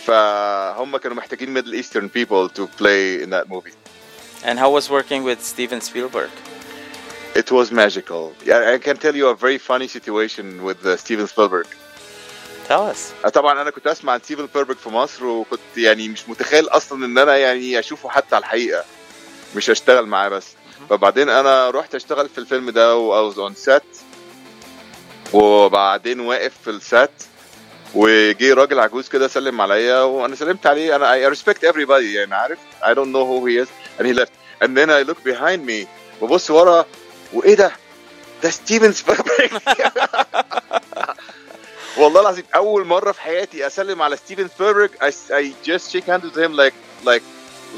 فهم 0.06 0.96
كانوا 0.96 1.16
محتاجين 1.16 1.50
ميدل 1.50 1.72
ايسترن 1.72 2.10
people 2.18 2.48
to 2.58 2.62
play 2.80 3.24
in 3.24 3.30
that 3.30 3.48
movie 3.54 3.74
And 4.44 4.58
how 4.58 4.70
was 4.70 4.88
working 4.88 5.24
with 5.24 5.40
Steven 5.54 5.80
Spielberg? 5.80 6.30
It 7.34 7.50
was 7.50 7.66
magical. 7.72 8.22
Yeah, 8.50 8.74
I 8.74 8.78
can 8.86 8.96
tell 9.04 9.16
you 9.20 9.26
a 9.28 9.36
very 9.46 9.58
funny 9.70 9.88
situation 9.96 10.46
with 10.62 10.80
uh, 10.86 10.96
Steven 10.96 11.26
Spielberg. 11.26 11.66
Tell 12.68 12.82
us. 12.92 13.12
طبعا 13.32 13.62
انا 13.62 13.70
كنت 13.70 13.86
اسمع 13.86 14.12
عن 14.12 14.20
ستيفن 14.20 14.48
سبيلبرج 14.48 14.76
في 14.76 14.88
مصر 14.88 15.24
وكنت 15.24 15.60
يعني 15.76 16.08
مش 16.08 16.28
متخيل 16.28 16.68
اصلا 16.68 17.06
ان 17.06 17.18
انا 17.18 17.36
يعني 17.36 17.78
اشوفه 17.78 18.08
حتى 18.08 18.34
على 18.34 18.42
الحقيقه 18.42 18.84
مش 19.56 19.70
هشتغل 19.70 20.06
معاه 20.06 20.28
بس 20.28 20.46
فبعدين 20.90 21.28
انا 21.28 21.70
رحت 21.70 21.94
اشتغل 21.94 22.28
في 22.28 22.38
الفيلم 22.38 22.70
ده 22.70 22.96
واوز 22.96 23.38
اون 23.38 23.54
سات 23.54 23.82
وبعدين 25.32 26.20
واقف 26.20 26.52
في 26.64 26.70
السات 26.70 27.10
وجي 27.94 28.52
راجل 28.52 28.78
عجوز 28.80 29.08
كده 29.08 29.28
سلم 29.28 29.60
عليا 29.60 30.00
وانا 30.02 30.36
سلمت 30.36 30.66
عليه 30.66 30.96
انا 30.96 31.30
I 31.30 31.34
respect 31.34 31.68
everybody 31.72 31.90
يعني 32.02 32.34
عارف 32.34 32.58
I 32.82 32.86
don't 32.94 33.12
know 33.12 33.24
who 33.24 33.46
he 33.46 33.64
is 33.64 33.68
and 34.00 34.06
he 34.06 34.12
left 34.20 34.32
and 34.64 34.68
then 34.76 34.88
I 34.90 35.02
look 35.10 35.22
behind 35.32 35.66
me 35.70 35.86
ببص 36.22 36.50
ورا 36.50 36.86
وايه 37.32 37.54
ده 37.54 37.72
ده 38.42 38.50
ستيفن 38.50 38.92
سبيلبرج 38.92 39.50
والله 41.96 42.20
العظيم 42.20 42.44
اول 42.54 42.84
مره 42.86 43.12
في 43.12 43.20
حياتي 43.20 43.66
اسلم 43.66 44.02
على 44.02 44.16
ستيفن 44.16 44.48
سبيلبرج 44.58 44.90
I, 44.90 45.10
I 45.32 45.68
just 45.68 45.92
shake 45.92 46.04
hands 46.06 46.24
with 46.24 46.36
him 46.36 46.52
like 46.56 46.74
like 47.04 47.22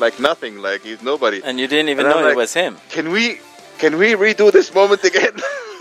like 0.00 0.14
nothing 0.20 0.54
like 0.66 0.82
he's 0.88 1.02
nobody 1.12 1.40
And 1.48 1.58
you 1.60 1.66
didn't 1.72 1.88
even 1.94 2.06
And 2.06 2.14
I'm 2.14 2.20
know 2.20 2.26
it 2.26 2.36
like- 2.36 2.36
was 2.44 2.52
him. 2.54 2.72
can 2.94 3.06
we 3.16 3.24
can 3.82 3.92
we 4.02 4.08
redo 4.26 4.46
this 4.58 4.68
moment 4.74 5.02
again 5.10 5.34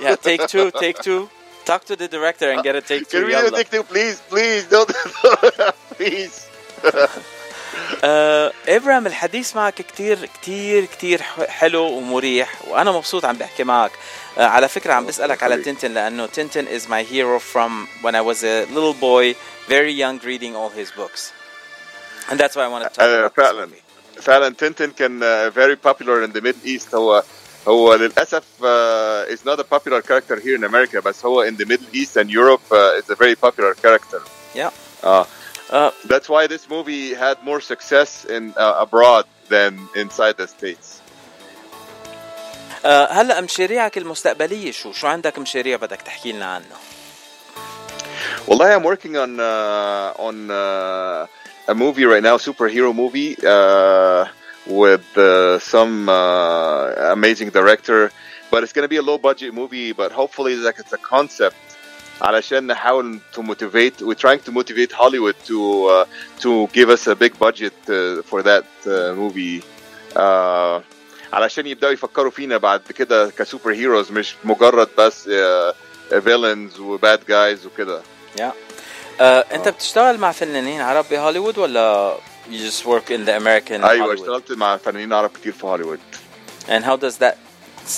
Yeah, 0.06 0.16
take 0.30 0.42
two, 0.54 0.68
take 0.86 0.98
two. 1.08 1.22
Talk 1.66 1.84
to 1.86 1.96
the 1.96 2.08
director 2.08 2.48
and 2.52 2.64
get 2.64 2.76
a 2.76 2.82
take 2.82 3.04
can 3.10 3.22
two. 3.22 3.26
we 3.28 3.32
do 3.34 3.38
يلا. 3.48 3.64
take 3.64 3.70
two 3.72 3.84
please 3.84 4.18
please 4.32 4.64
don't 4.76 4.92
please 5.98 6.36
آه، 8.04 8.52
ابراهيم 8.68 9.08
الحديث 9.08 9.56
معك 9.56 9.74
كتير 9.74 10.26
كتير 10.42 10.86
كتير 10.86 11.22
ح- 11.22 11.44
حلو 11.48 11.84
ومريح 11.84 12.54
وانا 12.68 12.92
مبسوط 12.92 13.26
عم 13.26 13.36
بحكي 13.38 13.64
معك 13.64 13.92
آه، 14.38 14.46
على 14.46 14.68
فكره 14.68 14.94
عم 14.94 15.06
بسالك 15.06 15.44
على 15.44 15.54
يخليك. 15.56 15.66
تنتن 15.66 15.94
لانه 15.94 16.26
تنتن 16.26 16.68
is 16.80 16.82
my 16.84 17.04
hero 17.12 17.40
from 17.54 17.88
when 18.06 18.16
I 18.16 18.22
was 18.22 18.44
a 18.44 18.66
little 18.76 18.94
boy 19.02 19.36
very 19.70 19.94
young 19.94 20.20
reading 20.26 20.56
all 20.56 20.70
his 20.70 20.92
books 20.92 21.32
and 22.30 22.40
that's 22.40 22.56
why 22.56 22.64
I 22.64 22.68
wanted 22.68 22.90
to 22.90 22.96
talk 22.96 23.00
آه، 23.04 23.28
about 23.28 23.32
this 23.32 23.36
فعلا 23.38 23.66
movie. 23.68 24.22
فعلا 24.22 24.50
تنتن 24.56 24.92
كان 24.92 25.20
uh, 25.22 25.54
very 25.56 25.76
popular 25.90 26.24
in 26.24 26.32
the 26.38 26.42
Middle 26.42 26.66
East 26.68 26.96
هو 26.96 27.24
هو 27.68 27.96
للأسف 27.96 28.44
uh, 28.62 29.34
is 29.34 29.46
not 29.46 29.60
a 29.60 29.64
popular 29.64 30.02
character 30.02 30.40
here 30.40 30.56
in 30.56 30.64
America 30.64 31.00
بس 31.00 31.26
هو 31.26 31.46
in 31.46 31.56
the 31.56 31.66
Middle 31.66 31.90
East 31.94 32.18
and 32.18 32.30
Europe 32.30 32.72
uh, 32.72 33.00
is 33.00 33.10
a 33.10 33.16
very 33.16 33.36
popular 33.36 33.74
character. 33.74 34.22
Yeah. 34.56 34.72
Uh, 35.04 35.26
آه، 35.72 35.94
that's 36.06 36.30
why 36.30 36.48
this 36.48 36.70
movie 36.70 37.14
had 37.14 37.38
more 37.44 37.62
success 37.62 38.26
in 38.26 38.54
uh, 38.58 38.86
abroad 38.86 39.26
than 39.50 39.80
inside 39.96 40.38
the 40.38 40.48
States. 40.48 41.02
آه، 42.86 43.12
هلا 43.12 43.42
مشاريعك 43.42 43.98
المستقبليه 43.98 44.72
شو 44.72 44.92
شو 44.92 45.08
عندك 45.08 45.40
مشاريع 45.40 45.78
بدك 45.78 46.02
تحكي 46.02 46.32
لنا 46.32 46.46
عنها 46.46 46.78
Well, 48.48 48.62
I'm 48.62 48.84
working 48.84 49.16
on 49.16 49.40
uh, 49.40 50.28
on 50.28 50.50
uh, 50.50 51.28
a 51.68 51.76
movie 51.76 52.06
right 52.06 52.24
now, 52.24 52.38
superhero 52.38 52.90
movie, 52.96 53.32
uh, 53.46 54.26
with 54.66 55.18
uh, 55.18 55.60
some 55.60 56.10
uh, 56.10 57.12
amazing 57.18 57.50
director. 57.50 58.12
But 58.52 58.64
it's 58.64 58.74
going 58.74 58.84
to 58.84 58.90
be 58.90 58.98
a 58.98 59.02
low 59.02 59.18
budget 59.18 59.54
movie, 59.54 59.92
but 59.92 60.12
hopefully, 60.12 60.56
like 60.56 60.80
it's 60.80 60.94
a 60.94 60.98
concept. 60.98 61.56
علشان 62.22 62.68
نحاول 62.68 63.20
to 63.34 63.42
motivate 63.42 64.02
we're 64.02 64.14
trying 64.14 64.40
to 64.40 64.52
motivate 64.52 64.92
Hollywood 64.92 65.36
to 65.46 65.86
uh, 65.86 66.06
to 66.40 66.68
give 66.74 66.90
us 66.90 67.08
a 67.08 67.16
big 67.16 67.40
budget 67.40 67.74
uh, 67.88 68.22
for 68.24 68.44
that 68.44 68.66
uh, 68.86 69.14
movie 69.16 69.64
uh, 70.16 70.82
علشان 71.34 71.68
يبداوا 71.68 71.94
يفكروا 71.94 72.32
فينا 72.32 72.58
بعد 72.58 72.82
كده 72.82 73.30
كسوبر 73.30 73.74
هيروز 73.74 74.12
مش 74.12 74.36
مجرد 74.44 74.90
بس 74.98 75.30
uh, 75.30 75.74
villains 76.12 76.80
وباد 76.80 77.26
جايز 77.28 77.66
وكده 77.66 78.02
آه، 79.22 79.46
انت 79.52 79.68
بتشتغل 79.68 80.18
مع 80.18 80.32
فنانين 80.32 80.82
عرب 80.82 81.06
بهوليوود 81.12 81.58
ولا 81.58 82.16
you 82.51 82.59
just 82.59 82.85
work 82.85 83.11
in 83.11 83.25
the 83.25 83.37
American 83.37 83.85
أيوه 83.85 84.07
Hollywood? 84.07 84.21
اشتغلت 84.21 84.53
مع 84.53 84.77
فنانين 84.77 85.13
عرب 85.13 85.31
كتير 85.31 85.53
في 85.53 85.67
هوليوود 85.67 86.01
And 86.69 86.85
how 86.85 86.97
does 86.97 87.17
that 87.19 87.37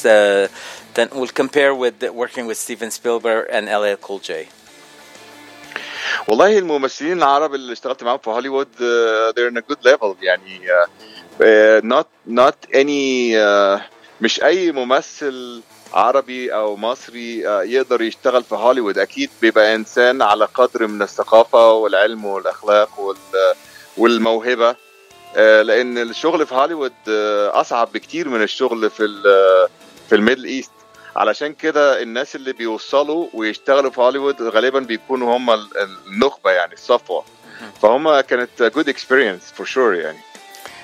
uh, 0.04 0.48
then 0.94 1.09
will 1.20 1.32
compare 1.42 1.74
with 1.74 1.94
the- 2.00 2.12
working 2.12 2.46
with 2.46 2.59
Steven 2.66 2.90
Spielberg 2.90 3.46
and 3.50 3.66
LL 3.68 3.96
Cool 4.06 4.18
J? 4.20 4.32
والله 6.28 6.59
الممثلين 6.59 7.18
العرب 7.18 7.54
اللي 7.54 7.72
اشتغلت 7.72 8.02
معاهم 8.04 8.18
في 8.18 8.30
هوليوود 8.30 8.68
uh, 8.76 9.32
they're 9.37 9.50
in 9.52 9.56
a 9.56 9.72
good 9.72 9.85
level 9.92 10.14
يعني 10.22 10.61
uh, 10.68 10.87
uh, 11.40 11.80
not 11.85 12.06
not 12.42 12.54
any 12.74 13.35
uh, 13.37 13.80
مش 14.20 14.42
أي 14.42 14.72
ممثل 14.72 15.62
عربي 15.92 16.54
أو 16.54 16.76
مصري 16.76 17.42
uh, 17.42 17.46
يقدر 17.70 18.02
يشتغل 18.02 18.44
في 18.44 18.54
هوليوود 18.54 18.98
أكيد 18.98 19.30
بيبقى 19.42 19.74
إنسان 19.74 20.22
على 20.22 20.44
قدر 20.44 20.87
من 20.87 21.02
الثقافة 21.02 21.72
والعلم 21.72 22.24
والأخلاق 22.24 23.00
وال 23.00 23.16
والموهبة. 23.96 24.72
uh, 24.72 25.38
لأن 25.38 25.98
الشغل 25.98 26.46
في 26.46 26.54
هوليوود 26.54 26.92
uh, 26.92 27.09
أصعب 27.54 27.92
بكتير 27.92 28.28
من 28.28 28.42
الشغل 28.42 28.90
في 28.90 29.06
في 30.09 30.14
ال 30.14 30.19
Middle 30.19 30.44
East. 30.44 30.70
علشان 31.16 31.52
كده 31.54 32.02
الناس 32.02 32.37
اللي 32.37 32.52
بيوصلوا 32.52 33.28
ويشتغلوا 33.35 33.90
في 33.90 34.00
هوليوود 34.00 34.42
غالبا 34.42 34.80
بيكونوا 34.80 35.37
هم 35.37 35.50
ال- 35.50 35.68
النخبة 36.06 36.50
يعني 36.50 36.72
الصفوة. 36.74 37.24
فهم 37.82 38.20
كانت 38.20 38.62
good 38.62 38.88
experience 38.88 39.53
for 39.53 39.66
sure 39.66 39.94
يعني. 39.94 40.18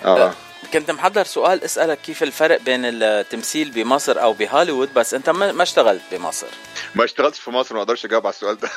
آه 0.05 0.33
كنت 0.72 0.90
محضر 0.90 1.25
سؤال 1.25 1.64
اسألك 1.64 1.98
كيف 2.01 2.22
الفرق 2.22 2.61
بين 2.61 2.81
التمثيل 2.85 3.70
بمصر 3.70 4.22
أو 4.22 4.33
بهوليوود؟ 4.33 4.94
بس 4.94 5.14
أنت 5.14 5.31
ما 5.31 5.62
اشتغلت 5.62 6.03
بمصر. 6.12 6.46
ما 6.94 7.05
اشتغلتش 7.05 7.38
في 7.40 7.51
مصر 7.51 7.75
ما 7.75 7.81
أقدرش 7.83 8.05
أجاوب 8.05 8.27
على 8.27 8.33
السؤال 8.35 8.59
ده. 8.61 8.68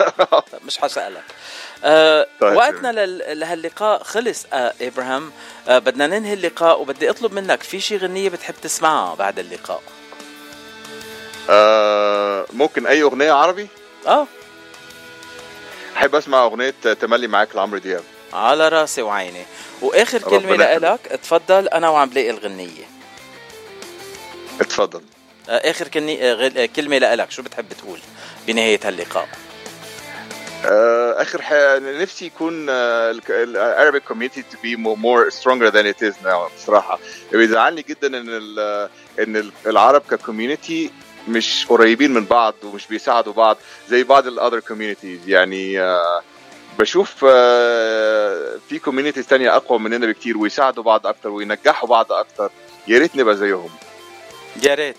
مش 0.65 0.77
حسألك 0.77 1.23
آه 1.83 2.27
طيب. 2.41 2.55
وقتنا 2.57 2.91
لل- 3.05 3.39
لهاللقاء 3.39 4.03
خلص 4.03 4.45
آه 4.53 4.73
إبراهيم. 4.81 5.31
آه 5.67 5.79
بدنا 5.79 6.07
ننهي 6.07 6.33
اللقاء 6.33 6.81
وبدي 6.81 7.09
أطلب 7.09 7.33
منك 7.33 7.63
في 7.63 7.79
شي 7.79 7.97
غنية 7.97 8.29
بتحب 8.29 8.55
تسمعها 8.61 9.15
بعد 9.15 9.39
اللقاء؟ 9.39 9.81
آه 11.49 12.45
ممكن 12.53 12.87
أي 12.87 13.01
أغنية 13.01 13.31
عربي؟ 13.31 13.67
آه. 14.07 14.27
أحب 15.97 16.15
أسمع 16.15 16.43
أغنية 16.43 16.69
تملي 17.01 17.27
معاك 17.27 17.55
لعمرو 17.55 17.77
دياب. 17.79 18.03
على 18.33 18.67
راسي 18.69 19.01
وعيني. 19.01 19.45
وآخر 19.81 20.23
ربنا 20.23 20.39
كلمة 20.39 20.63
يخليك. 20.65 20.83
لك 20.83 20.99
اتفضل 21.11 21.67
أنا 21.67 21.89
وعم 21.89 22.09
بلاقي 22.09 22.29
الغنية. 22.29 22.85
اتفضل. 24.61 25.01
آه 25.49 25.69
آخر 25.71 25.87
كني... 25.87 26.31
آه 26.31 26.33
غل- 26.33 26.57
آه، 26.57 26.65
كلمة 26.65 26.97
لك 26.97 27.31
شو 27.31 27.41
بتحب 27.41 27.65
تقول 27.73 27.99
بنهاية 28.47 28.79
هاللقاء؟ 28.83 29.27
آخر 31.21 31.41
حاجة 31.41 31.79
نفسي 32.01 32.25
يكون 32.25 32.65
العربي 32.69 33.99
to 33.99 34.55
be 34.55 34.77
mo- 34.77 34.95
more 34.97 35.31
stronger 35.41 35.71
than 35.71 35.85
it 35.85 36.07
is 36.09 36.15
now 36.25 36.53
بصراحة. 36.57 36.99
بيزعلني 37.31 37.81
جدا 37.81 38.07
إن 38.07 38.25
ال- 38.29 38.89
إن 39.19 39.35
ال- 39.35 39.51
العرب 39.65 40.01
ككوميونتي 40.11 40.91
مش 41.27 41.65
قريبين 41.69 42.13
من 42.13 42.25
بعض 42.25 42.53
ومش 42.63 42.87
بيساعدوا 42.87 43.33
بعض 43.33 43.57
زي 43.89 44.03
بعض 44.03 44.27
الاذر 44.27 44.61
communities. 44.61 45.27
يعني 45.27 45.81
آه 45.81 46.21
بشوف 46.79 47.25
آه 47.29 48.57
في 48.69 48.79
communities 48.79 49.27
تانية 49.27 49.55
أقوى 49.55 49.79
مننا 49.79 50.07
بكتير 50.07 50.37
ويساعدوا 50.37 50.83
بعض 50.83 51.07
أكتر 51.07 51.29
وينجحوا 51.29 51.89
بعض 51.89 52.11
أكتر. 52.11 52.51
يا 52.87 52.99
ريت 52.99 53.15
نبقى 53.15 53.35
زيهم. 53.35 53.69
يا 54.63 54.73
ريت. 54.75 54.97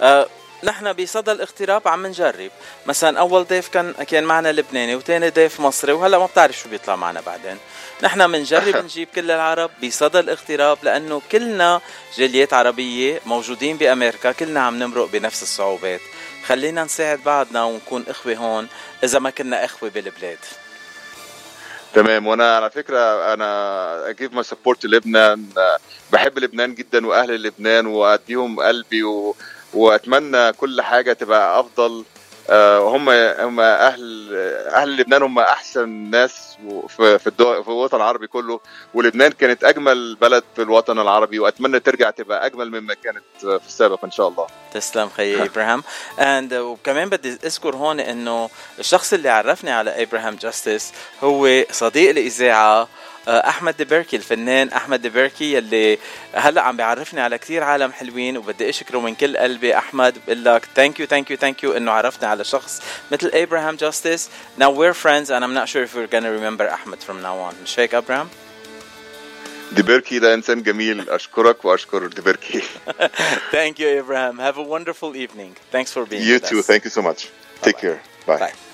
آه 0.00 0.26
نحن 0.64 0.92
بصدى 0.92 1.32
الاغتراب 1.32 1.88
عم 1.88 2.06
نجرب. 2.06 2.50
مثلا 2.86 3.20
أول 3.20 3.44
ضيف 3.44 3.68
كان 3.68 3.92
كان 3.92 4.24
معنا 4.24 4.52
لبناني 4.52 4.94
وثاني 4.94 5.30
ضيف 5.30 5.60
مصري 5.60 5.92
وهلأ 5.92 6.18
ما 6.18 6.26
بتعرف 6.26 6.58
شو 6.58 6.68
بيطلع 6.68 6.96
معنا 6.96 7.20
بعدين. 7.20 7.58
نحن 8.02 8.32
بنجرب 8.32 8.76
نجيب 8.84 9.08
كل 9.14 9.30
العرب 9.30 9.70
بصدى 9.84 10.18
الاغتراب 10.18 10.78
لأنه 10.82 11.22
كلنا 11.32 11.80
جاليات 12.16 12.52
عربية 12.54 13.20
موجودين 13.26 13.76
بأمريكا 13.76 14.32
كلنا 14.32 14.60
عم 14.60 14.78
نمرق 14.78 15.08
بنفس 15.12 15.42
الصعوبات. 15.42 16.00
خلينا 16.46 16.84
نساعد 16.84 17.20
بعضنا 17.24 17.64
ونكون 17.64 18.04
إخوة 18.08 18.34
هون 18.34 18.68
إذا 19.04 19.18
ما 19.18 19.30
كنا 19.30 19.64
إخوة 19.64 19.90
بالبلاد. 19.90 20.38
تمام. 21.94 22.26
وأنا 22.26 22.56
على 22.56 22.70
فكرة 22.70 23.34
أنا 23.34 24.10
I 24.10 24.15
give 24.15 24.34
my 24.34 24.44
support 24.44 24.86
لبنان. 24.86 25.46
بحب 26.12 26.38
لبنان 26.38 26.74
جدا 26.74 27.06
وأهل 27.06 27.42
لبنان 27.42 27.86
وأديهم 27.86 28.60
قلبي 28.60 29.02
و... 29.02 29.36
وأتمنى 29.74 30.52
كل 30.52 30.82
حاجة 30.82 31.12
تبقى 31.12 31.60
أفضل. 31.60 32.04
هم 32.80 33.08
هم 33.10 33.60
أهل 33.60 34.34
أهل 34.74 34.96
لبنان 34.96 35.22
هم 35.22 35.38
أحسن 35.38 35.88
ناس 35.88 36.56
في 36.88 37.18
في 37.18 37.68
الوطن 37.68 37.96
العربي 37.96 38.26
كله. 38.26 38.60
ولبنان 38.94 39.32
كانت 39.32 39.64
أجمل 39.64 40.16
بلد 40.20 40.44
في 40.56 40.62
الوطن 40.62 40.98
العربي 40.98 41.38
وأتمنى 41.38 41.80
ترجع 41.80 42.10
تبقى 42.10 42.46
أجمل 42.46 42.70
مما 42.70 42.94
كانت 42.94 43.24
في 43.40 43.66
السابق 43.66 44.04
إن 44.04 44.10
شاء 44.10 44.28
الله. 44.28 44.46
تسلم 44.74 45.08
خيي 45.08 45.42
ابراهام 45.42 45.82
and 46.18 46.54
وكمان 46.54 47.08
بدي 47.08 47.38
أذكر 47.44 47.76
هون 47.76 48.00
إنه 48.00 48.50
الشخص 48.78 49.12
اللي 49.12 49.28
عرفني 49.28 49.70
على 49.70 50.02
ابراهام 50.02 50.36
جاستس 50.36 50.92
هو 51.22 51.64
صديق 51.70 52.10
الإذاعة 52.10 52.88
أحمد 53.28 53.76
دبركي 53.76 54.16
الفنان 54.16 54.68
أحمد 54.68 55.02
دبركي 55.02 55.52
يلي 55.54 55.98
هلأ 56.34 56.60
عم 56.62 56.76
بيعرفني 56.76 57.20
على 57.20 57.38
كثير 57.38 57.62
عالم 57.62 57.92
حلوين 57.92 58.36
وبدي 58.36 58.68
أشكره 58.68 58.98
من 59.00 59.14
كل 59.14 59.36
قلبي. 59.36 59.78
أحمد 59.78 60.18
بقول 60.26 60.44
لك 60.44 60.68
thank 60.76 61.00
you 61.00 61.06
thank 61.06 61.30
you 61.30 61.36
thank 61.36 61.62
you 61.64 61.72
إنه 61.72 61.90
عرفنا 61.92 62.28
على 62.28 62.44
شخص 62.44 62.82
مثل 63.12 63.30
ابراهام 63.34 63.76
جاستس 63.76 64.28
now 64.60 64.70
we're 64.70 64.94
friends 64.94 65.30
and 65.30 65.44
I'm 65.44 65.54
not 65.54 65.68
sure 65.68 65.82
if 65.82 65.94
we're 65.94 66.06
gonna 66.12 66.30
remember 66.32 66.72
أحمد 66.72 66.98
from 67.02 67.22
now 67.22 67.50
on. 67.50 67.54
مش 67.62 67.78
هيك 67.80 67.94
ابراهام 67.94 68.28
ديبركي 69.72 70.18
ده 70.18 70.34
إنسان 70.34 70.62
جميل. 70.62 71.10
أشكرك 71.10 71.64
وأشكر 71.64 72.06
ديبركي 72.06 72.62
thank 73.52 73.78
you 73.78 73.86
Abraham. 74.02 74.38
Have 74.38 74.58
a 74.58 74.62
wonderful 74.62 75.16
evening. 75.16 75.54
Thanks 75.72 75.92
for 75.92 76.04
being 76.06 76.22
you 76.22 76.34
with 76.34 76.48
too. 76.50 76.58
us. 76.60 76.66
thank 76.66 76.84
you 76.84 76.90
so 76.90 77.02
much. 77.02 77.28
Take 77.62 77.76
Bye-bye. 77.76 77.80
care. 77.80 78.00
Bye. 78.26 78.38
Bye. 78.38 78.69